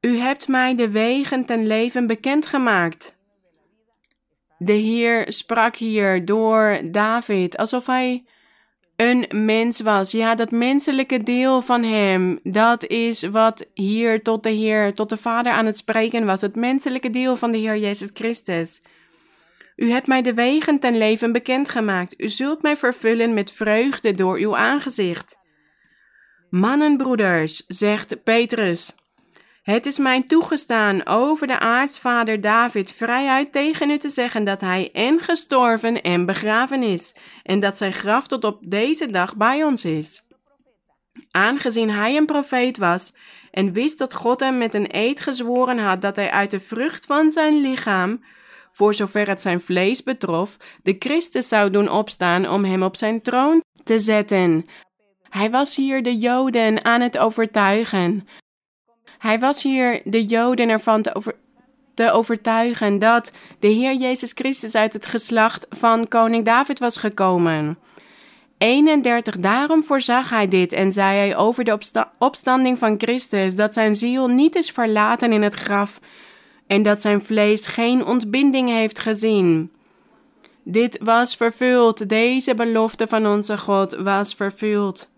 [0.02, 3.18] U hebt mij de wegen ten leven bekendgemaakt.
[4.58, 8.26] De Heer sprak hier door David alsof hij
[8.96, 10.12] een mens was.
[10.12, 15.18] Ja, dat menselijke deel van hem, dat is wat hier tot de Heer, tot de
[15.18, 16.42] Vader aan het spreken was.
[16.42, 18.82] Het menselijke deel van de Heer Jezus Christus.
[19.80, 22.22] U hebt mij de wegen ten leven bekendgemaakt.
[22.22, 25.38] U zult mij vervullen met vreugde door uw aangezicht.
[26.50, 28.96] Mannenbroeders, zegt Petrus,
[29.64, 34.90] het is mij toegestaan over de aartsvader David vrijuit tegen u te zeggen dat hij
[34.94, 39.86] en gestorven en begraven is, en dat zijn graf tot op deze dag bij ons
[39.86, 40.22] is.
[41.32, 43.14] Aangezien hij een profeet was
[43.52, 47.06] en wist dat God hem met een eed gezworen had dat hij uit de vrucht
[47.06, 48.24] van zijn lichaam,
[48.70, 53.22] voor zover het zijn vlees betrof, de Christus zou doen opstaan om hem op zijn
[53.22, 54.66] troon te zetten.
[55.30, 58.28] Hij was hier de Joden aan het overtuigen.
[59.18, 61.36] Hij was hier de Joden ervan te, over,
[61.94, 67.78] te overtuigen dat de Heer Jezus Christus uit het geslacht van koning David was gekomen.
[68.58, 69.38] 31.
[69.38, 71.78] Daarom voorzag hij dit en zei hij over de
[72.18, 76.00] opstanding van Christus dat zijn ziel niet is verlaten in het graf
[76.70, 79.72] en dat zijn vlees geen ontbinding heeft gezien.
[80.64, 85.10] Dit was vervuld, deze belofte van onze God was vervuld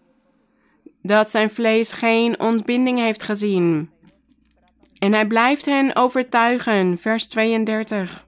[1.02, 3.90] dat zijn vlees geen ontbinding heeft gezien.
[5.00, 8.26] En hij blijft hen overtuigen, vers 32.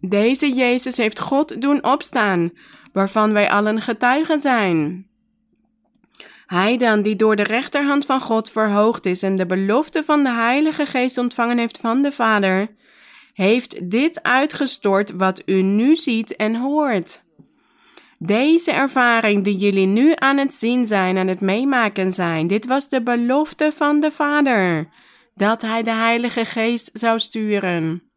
[0.00, 2.52] Deze Jezus heeft God doen opstaan,
[2.92, 5.06] waarvan wij allen getuigen zijn.
[6.46, 10.30] Hij dan, die door de rechterhand van God verhoogd is en de belofte van de
[10.30, 12.68] Heilige Geest ontvangen heeft van de Vader,
[13.32, 17.22] heeft dit uitgestort wat u nu ziet en hoort.
[18.18, 22.88] Deze ervaring die jullie nu aan het zien zijn, aan het meemaken zijn, dit was
[22.88, 24.88] de belofte van de Vader,
[25.34, 28.13] dat Hij de Heilige Geest zou sturen.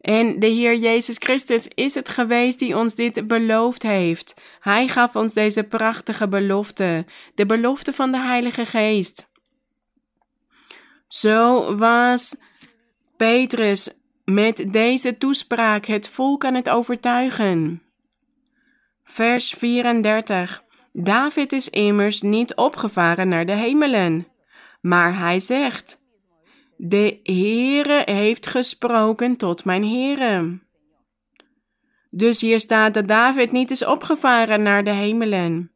[0.00, 4.34] En de Heer Jezus Christus is het geweest die ons dit beloofd heeft.
[4.60, 9.28] Hij gaf ons deze prachtige belofte, de belofte van de Heilige Geest.
[11.08, 12.36] Zo was
[13.16, 13.90] Petrus
[14.24, 17.82] met deze toespraak het volk aan het overtuigen.
[19.04, 20.64] Vers 34.
[20.92, 24.26] David is immers niet opgevaren naar de hemelen,
[24.80, 25.97] maar hij zegt:
[26.80, 30.58] De Heere heeft gesproken tot mijn Heere.
[32.10, 35.72] Dus hier staat dat David niet is opgevaren naar de hemelen.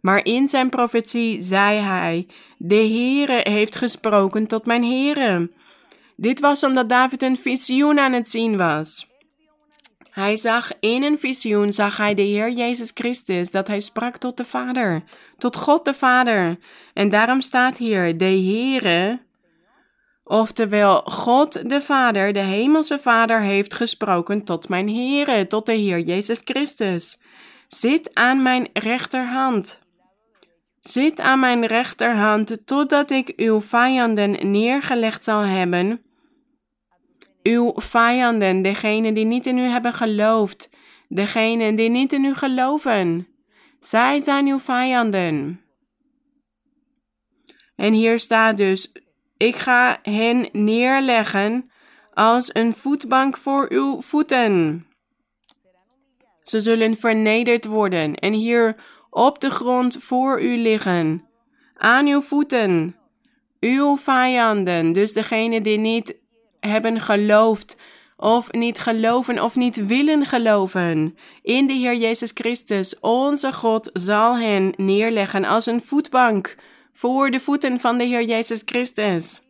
[0.00, 2.26] Maar in zijn profetie zei hij:
[2.58, 5.50] De Heere heeft gesproken tot mijn Heere.
[6.16, 9.08] Dit was omdat David een visioen aan het zien was.
[10.10, 14.36] Hij zag in een visioen, zag hij de Heer Jezus Christus, dat hij sprak tot
[14.36, 15.02] de Vader,
[15.38, 16.58] tot God de Vader.
[16.94, 19.20] En daarom staat hier, de Heere,
[20.30, 25.98] oftewel God de Vader, de Hemelse Vader, heeft gesproken tot mijn Heere, tot de Heer
[25.98, 27.20] Jezus Christus.
[27.68, 29.82] Zit aan mijn rechterhand.
[30.80, 36.00] Zit aan mijn rechterhand, totdat ik uw vijanden neergelegd zal hebben
[37.42, 40.70] uw vijanden, degenen die niet in u hebben geloofd,
[41.08, 43.28] degenen die niet in u geloven.
[43.80, 45.60] Zij zijn uw vijanden.
[47.76, 48.92] En hier staat dus:
[49.40, 51.70] Ik ga hen neerleggen
[52.14, 54.86] als een voetbank voor uw voeten.
[56.42, 58.76] Ze zullen vernederd worden en hier
[59.10, 61.24] op de grond voor u liggen,
[61.76, 62.96] aan uw voeten.
[63.60, 66.16] Uw vijanden, dus degene die niet
[66.60, 67.76] hebben geloofd
[68.16, 74.36] of niet geloven of niet willen geloven in de Heer Jezus Christus, onze God zal
[74.36, 76.56] hen neerleggen als een voetbank
[76.92, 79.42] voor de voeten van de Heer Jezus Christus.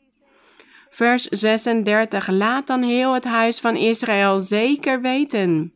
[0.91, 2.29] Vers 36.
[2.29, 5.75] Laat dan heel het huis van Israël zeker weten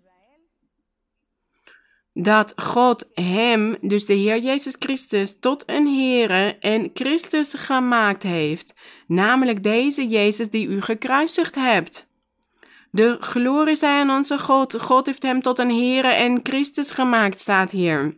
[2.14, 8.74] dat God hem, dus de Heer Jezus Christus, tot een Heere en Christus gemaakt heeft,
[9.06, 12.12] namelijk deze Jezus die u gekruisigd hebt.
[12.90, 14.80] De glorie zij aan onze God.
[14.80, 18.16] God heeft hem tot een Heere en Christus gemaakt, staat hier.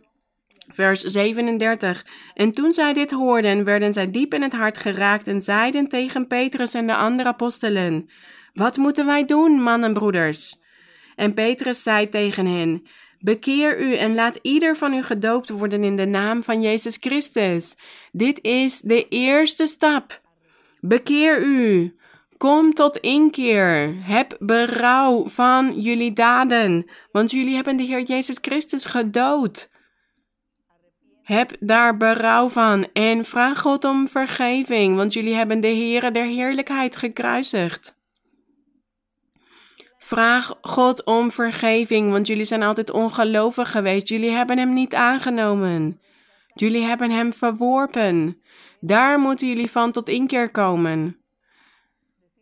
[0.69, 2.07] Vers 37.
[2.35, 6.27] En toen zij dit hoorden, werden zij diep in het hart geraakt en zeiden tegen
[6.27, 8.09] Petrus en de andere apostelen:
[8.55, 10.61] Wat moeten wij doen, mannenbroeders?
[11.17, 12.87] En Petrus zei tegen hen:
[13.19, 17.77] Bekeer u en laat ieder van u gedoopt worden in de naam van Jezus Christus.
[18.13, 20.21] Dit is de eerste stap.
[20.81, 21.95] Bekeer u.
[22.37, 23.95] Kom tot inkeer.
[24.01, 29.71] Heb berouw van jullie daden, want jullie hebben de Heer Jezus Christus gedood.
[31.27, 36.25] Heb daar berouw van en vraag God om vergeving, want jullie hebben de Heere der
[36.25, 37.97] Heerlijkheid gekruisigd.
[39.99, 44.09] Vraag God om vergeving, want jullie zijn altijd ongelovig geweest.
[44.09, 46.01] Jullie hebben Hem niet aangenomen.
[46.55, 48.41] Jullie hebben Hem verworpen.
[48.81, 51.17] Daar moeten jullie van tot inkeer komen.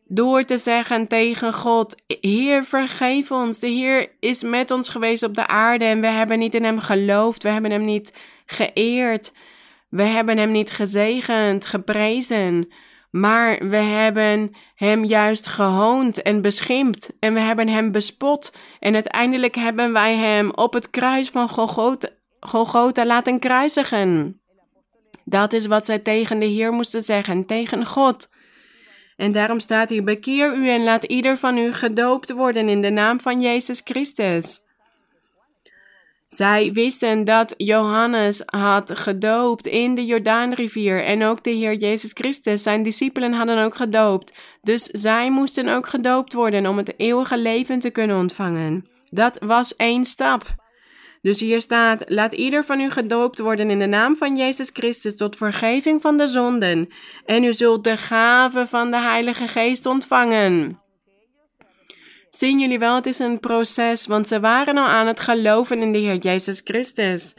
[0.06, 3.58] Door te zeggen tegen God: Heer, vergeef ons.
[3.58, 6.78] De Heer is met ons geweest op de aarde en we hebben niet in Hem
[6.78, 7.42] geloofd.
[7.42, 8.12] We hebben Hem niet
[8.46, 9.32] geëerd.
[9.88, 12.68] We hebben Hem niet gezegend, geprezen.
[13.14, 19.54] Maar we hebben hem juist gehoond en beschimpt en we hebben hem bespot en uiteindelijk
[19.54, 21.48] hebben wij hem op het kruis van
[22.40, 24.40] Golgotha, laten kruisigen.
[25.24, 28.28] Dat is wat zij tegen de Heer moesten zeggen, tegen God.
[29.16, 32.90] En daarom staat hier: Bekeer u en laat ieder van u gedoopt worden in de
[32.90, 34.63] naam van Jezus Christus.
[36.28, 42.62] Zij wisten dat Johannes had gedoopt in de Jordaanrivier en ook de Heer Jezus Christus,
[42.62, 44.34] zijn discipelen, hadden ook gedoopt.
[44.62, 48.88] Dus zij moesten ook gedoopt worden om het eeuwige leven te kunnen ontvangen.
[49.10, 50.62] Dat was één stap.
[51.24, 55.16] Dus hier staat: Laat ieder van u gedoopt worden in de naam van Jezus Christus
[55.16, 56.88] tot vergeving van de zonden,
[57.24, 60.83] en u zult de gave van de Heilige Geest ontvangen.
[62.36, 65.92] Zien jullie wel, het is een proces, want ze waren al aan het geloven in
[65.92, 67.34] de Heer Jezus Christus.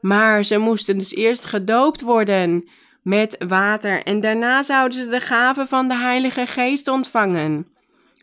[0.00, 2.68] Maar ze moesten dus eerst gedoopt worden
[3.02, 7.66] met water en daarna zouden ze de gave van de Heilige Geest ontvangen.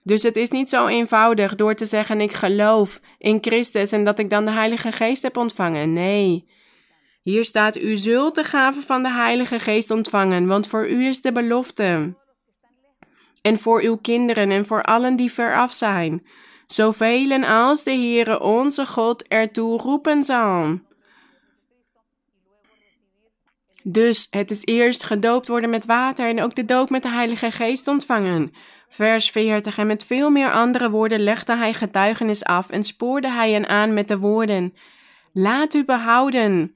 [0.03, 4.19] Dus het is niet zo eenvoudig door te zeggen ik geloof in Christus en dat
[4.19, 5.93] ik dan de Heilige Geest heb ontvangen.
[5.93, 6.47] Nee.
[7.21, 11.21] Hier staat u zult de gave van de Heilige Geest ontvangen, want voor u is
[11.21, 12.13] de belofte
[13.41, 16.25] en voor uw kinderen en voor allen die veraf zijn,
[16.67, 20.79] zoveel als de Heere onze God ertoe roepen zal.
[23.83, 27.51] Dus het is eerst gedoopt worden met water en ook de doop met de Heilige
[27.51, 28.53] Geest ontvangen.
[28.87, 33.51] Vers 40 En met veel meer andere woorden legde hij getuigenis af en spoorde hij
[33.51, 34.73] hen aan met de woorden:
[35.33, 36.75] Laat u behouden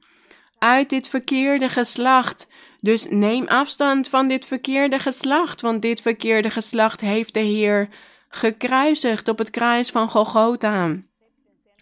[0.60, 2.48] uit dit verkeerde geslacht.
[2.86, 7.90] Dus neem afstand van dit verkeerde geslacht, want dit verkeerde geslacht heeft de Heer
[8.30, 10.96] gekruisigd op het kruis van Golgotha.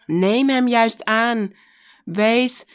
[0.06, 1.54] Neem hem juist aan.
[2.06, 2.66] Wees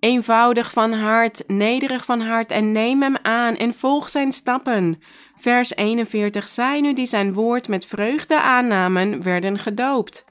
[0.00, 5.02] eenvoudig van hart, nederig van hart en neem hem aan en volg zijn stappen.
[5.34, 6.48] Vers 41.
[6.48, 10.24] Zij nu die zijn woord met vreugde aannamen, werden gedoopt.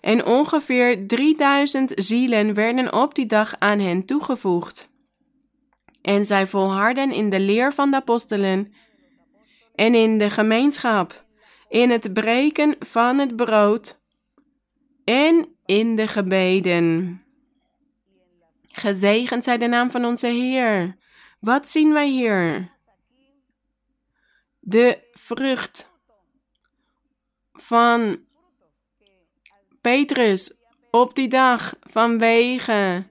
[0.00, 4.94] En ongeveer 3000 zielen werden op die dag aan hen toegevoegd.
[6.06, 8.72] En zij volharden in de leer van de apostelen
[9.74, 11.24] en in de gemeenschap,
[11.68, 14.00] in het breken van het brood
[15.04, 17.22] en in de gebeden.
[18.66, 20.96] Gezegend zij de naam van onze Heer.
[21.40, 22.72] Wat zien wij hier?
[24.60, 25.92] De vrucht
[27.52, 28.18] van
[29.80, 30.56] Petrus
[30.90, 33.04] op die dag vanwege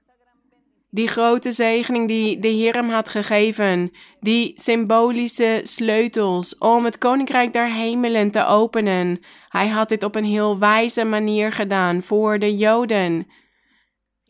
[0.95, 7.53] die grote zegening die de Heer hem had gegeven, die symbolische sleutels om het koninkrijk
[7.53, 9.19] der hemelen te openen.
[9.49, 13.27] Hij had dit op een heel wijze manier gedaan voor de Joden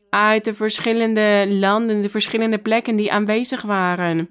[0.10, 4.30] uit de verschillende landen, de verschillende plekken die aanwezig waren.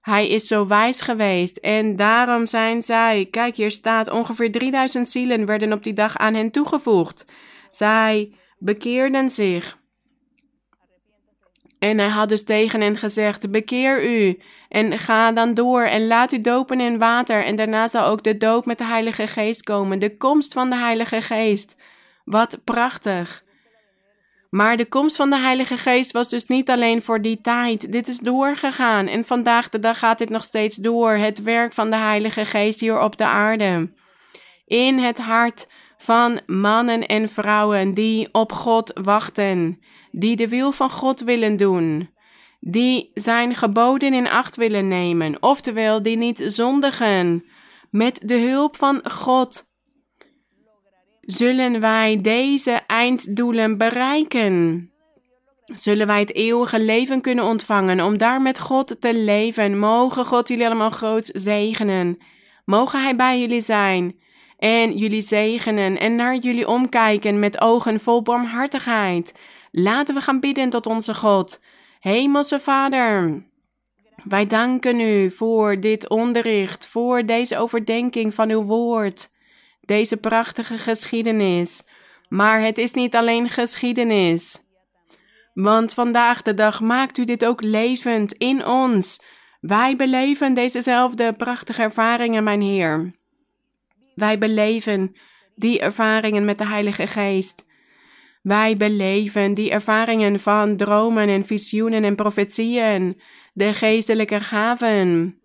[0.00, 5.46] Hij is zo wijs geweest en daarom zijn zij, kijk hier staat, ongeveer 3000 zielen
[5.46, 7.24] werden op die dag aan hen toegevoegd.
[7.68, 9.78] Zij bekeerden zich
[11.78, 14.38] En hij had dus tegen hen gezegd: Bekeer u
[14.68, 17.44] en ga dan door en laat u dopen in water.
[17.44, 20.76] En daarna zal ook de doop met de Heilige Geest komen, de komst van de
[20.76, 21.76] Heilige Geest.
[22.24, 23.44] Wat prachtig.
[24.50, 27.92] Maar de komst van de Heilige Geest was dus niet alleen voor die tijd.
[27.92, 31.12] Dit is doorgegaan en vandaag de dag gaat dit nog steeds door.
[31.12, 33.90] Het werk van de Heilige Geest hier op de aarde.
[34.66, 35.66] In het hart
[35.96, 42.10] van mannen en vrouwen die op God wachten, die de wil van God willen doen,
[42.60, 47.44] die zijn geboden in acht willen nemen, oftewel die niet zondigen.
[47.90, 49.64] Met de hulp van God
[51.20, 54.90] zullen wij deze einddoelen bereiken.
[55.74, 59.78] Zullen wij het eeuwige leven kunnen ontvangen om daar met God te leven?
[59.78, 62.18] Mogen God jullie allemaal groot zegenen.
[62.64, 64.20] Mogen Hij bij jullie zijn
[64.58, 69.34] en jullie zegenen en naar jullie omkijken met ogen vol barmhartigheid.
[69.70, 71.60] Laten we gaan bidden tot onze God.
[72.00, 73.42] Hemelse Vader,
[74.24, 79.28] wij danken u voor dit onderricht, voor deze overdenking van uw woord,
[79.80, 81.82] deze prachtige geschiedenis.
[82.28, 84.64] Maar het is niet alleen geschiedenis.
[85.54, 89.20] Want vandaag de dag maakt u dit ook levend in ons.
[89.60, 93.14] Wij beleven dezezelfde prachtige ervaringen, mijn Heer.
[94.16, 95.14] Wij beleven
[95.54, 97.64] die ervaringen met de Heilige Geest.
[98.42, 103.20] Wij beleven die ervaringen van dromen en visioenen en profetieën,
[103.52, 105.40] de geestelijke gaven.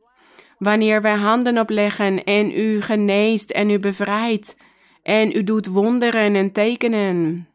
[0.58, 4.56] Wanneer wij handen opleggen en u geneest en u bevrijdt
[5.04, 7.48] en u doet wonderen en tekenen.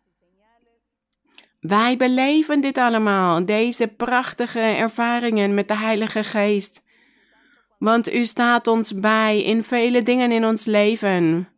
[1.60, 6.84] Wij beleven dit allemaal, deze prachtige ervaringen met de Heilige Geest.
[7.78, 11.48] Want u staat ons bij in vele dingen in ons leven.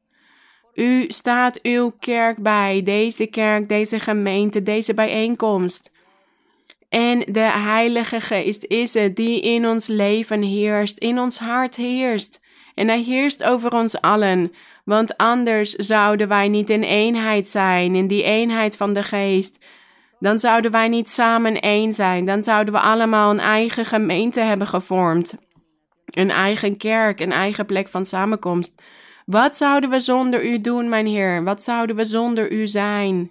[0.75, 5.91] U staat uw kerk bij, deze kerk, deze gemeente, deze bijeenkomst.
[6.89, 12.41] En de Heilige Geest is het die in ons leven heerst, in ons hart heerst.
[12.75, 14.53] En hij heerst over ons allen,
[14.85, 19.65] want anders zouden wij niet in eenheid zijn, in die eenheid van de Geest.
[20.21, 24.67] Dan zouden wij niet samen één zijn, dan zouden we allemaal een eigen gemeente hebben
[24.67, 25.35] gevormd.
[26.11, 28.75] Een eigen kerk, een eigen plek van samenkomst.
[29.27, 31.45] Wat zouden we zonder u doen, mijn Heer?
[31.45, 33.31] Wat zouden we zonder u zijn?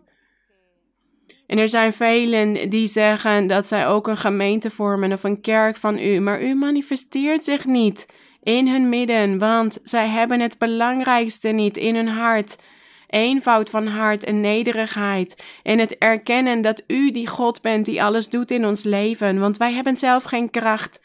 [1.48, 5.78] En er zijn velen die zeggen dat zij ook een gemeente vormen of een kerk
[5.78, 8.06] van u, maar u manifesteert zich niet
[8.44, 12.58] in hun midden, want zij hebben het belangrijkste niet in hun hart.
[13.08, 18.30] Eenvoud van hart en nederigheid en het erkennen dat u die God bent die alles
[18.30, 21.00] doet in ons leven, want wij hebben zelf geen kracht.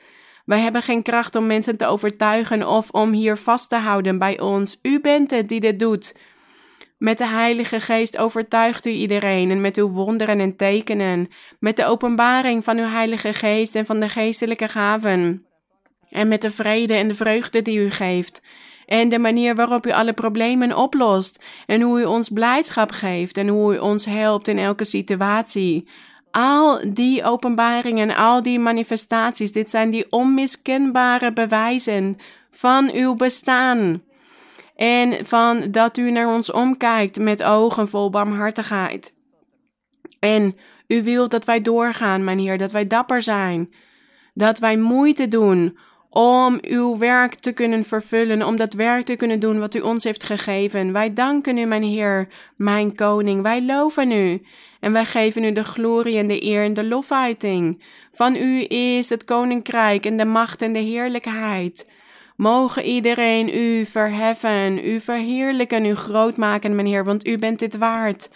[0.45, 4.41] Wij hebben geen kracht om mensen te overtuigen of om hier vast te houden bij
[4.41, 4.79] ons.
[4.83, 6.15] U bent het die dit doet.
[6.99, 11.29] Met de Heilige Geest overtuigt u iedereen en met uw wonderen en tekenen,
[11.59, 15.47] met de openbaring van uw Heilige Geest en van de geestelijke gaven,
[16.11, 18.43] en met de vrede en de vreugde die u geeft,
[18.87, 23.49] en de manier waarop u alle problemen oplost, en hoe u ons blijdschap geeft en
[23.49, 25.89] hoe u ons helpt in elke situatie.
[26.33, 32.19] Al die openbaringen, al die manifestaties, dit zijn die onmiskenbare bewijzen
[32.51, 34.03] van uw bestaan.
[34.77, 39.15] En van dat u naar ons omkijkt met ogen vol barmhartigheid.
[40.19, 40.57] En
[40.87, 43.73] u wilt dat wij doorgaan, mijn Heer, dat wij dapper zijn.
[44.35, 45.79] Dat wij moeite doen
[46.15, 50.05] om uw werk te kunnen vervullen, om dat werk te kunnen doen wat u ons
[50.05, 50.93] heeft gegeven.
[50.93, 53.43] Wij danken u, mijn Heer, mijn Koning.
[53.43, 54.43] Wij loven u
[54.81, 57.83] en wij geven u de glorie en de eer en de lofuiting.
[58.11, 61.91] Van u is het koninkrijk en de macht en de heerlijkheid.
[62.37, 67.77] Mogen iedereen u verheffen, u verheerlijken, u groot maken, mijn Heer, want u bent dit
[67.77, 68.31] waard.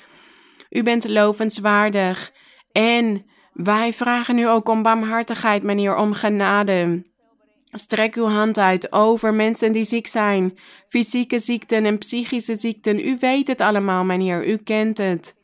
[0.71, 2.33] U bent lovenswaardig.
[2.73, 7.05] En wij vragen u ook om barmhartigheid, mijn Heer, om genade.
[7.79, 13.07] Strek uw hand uit over mensen die ziek zijn, fysieke ziekten en psychische ziekten.
[13.09, 15.35] U weet het allemaal, mijn Heer, u kent het.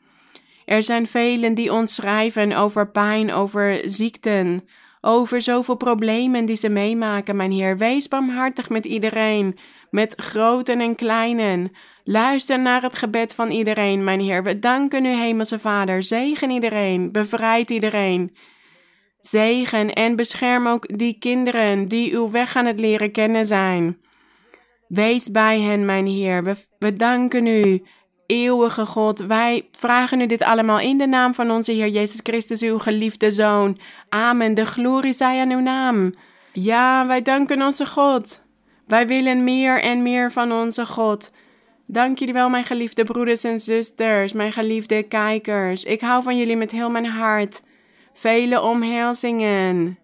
[0.65, 4.67] Er zijn velen die ons schrijven over pijn, over ziekten,
[5.01, 7.77] over zoveel problemen die ze meemaken, mijn Heer.
[7.77, 9.57] Wees barmhartig met iedereen,
[9.89, 11.71] met groten en kleinen.
[12.03, 14.43] Luister naar het gebed van iedereen, mijn Heer.
[14.43, 16.03] We danken u, Hemelse Vader.
[16.03, 18.35] Zegen iedereen, bevrijd iedereen.
[19.23, 23.97] Zegen en bescherm ook die kinderen die uw weg aan het leren kennen zijn.
[24.87, 26.57] Wees bij hen, mijn Heer.
[26.79, 27.83] We, danken u,
[28.25, 29.19] eeuwige God.
[29.19, 33.31] Wij vragen u dit allemaal in de naam van onze Heer Jezus Christus, uw geliefde
[33.31, 33.77] Zoon.
[34.09, 34.53] Amen.
[34.53, 36.15] De glorie zij aan uw naam.
[36.53, 38.45] Ja, wij danken onze God.
[38.87, 41.31] Wij willen meer en meer van onze God.
[41.85, 45.83] Dank jullie wel, mijn geliefde broeders en zusters, mijn geliefde kijkers.
[45.83, 47.61] Ik hou van jullie met heel mijn hart.
[48.13, 49.97] Vele omhelzingen.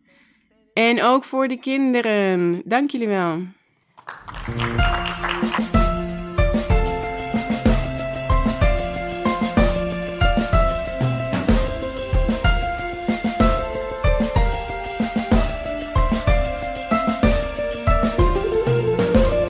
[0.74, 2.62] En ook voor de kinderen.
[2.66, 3.42] Dank jullie wel.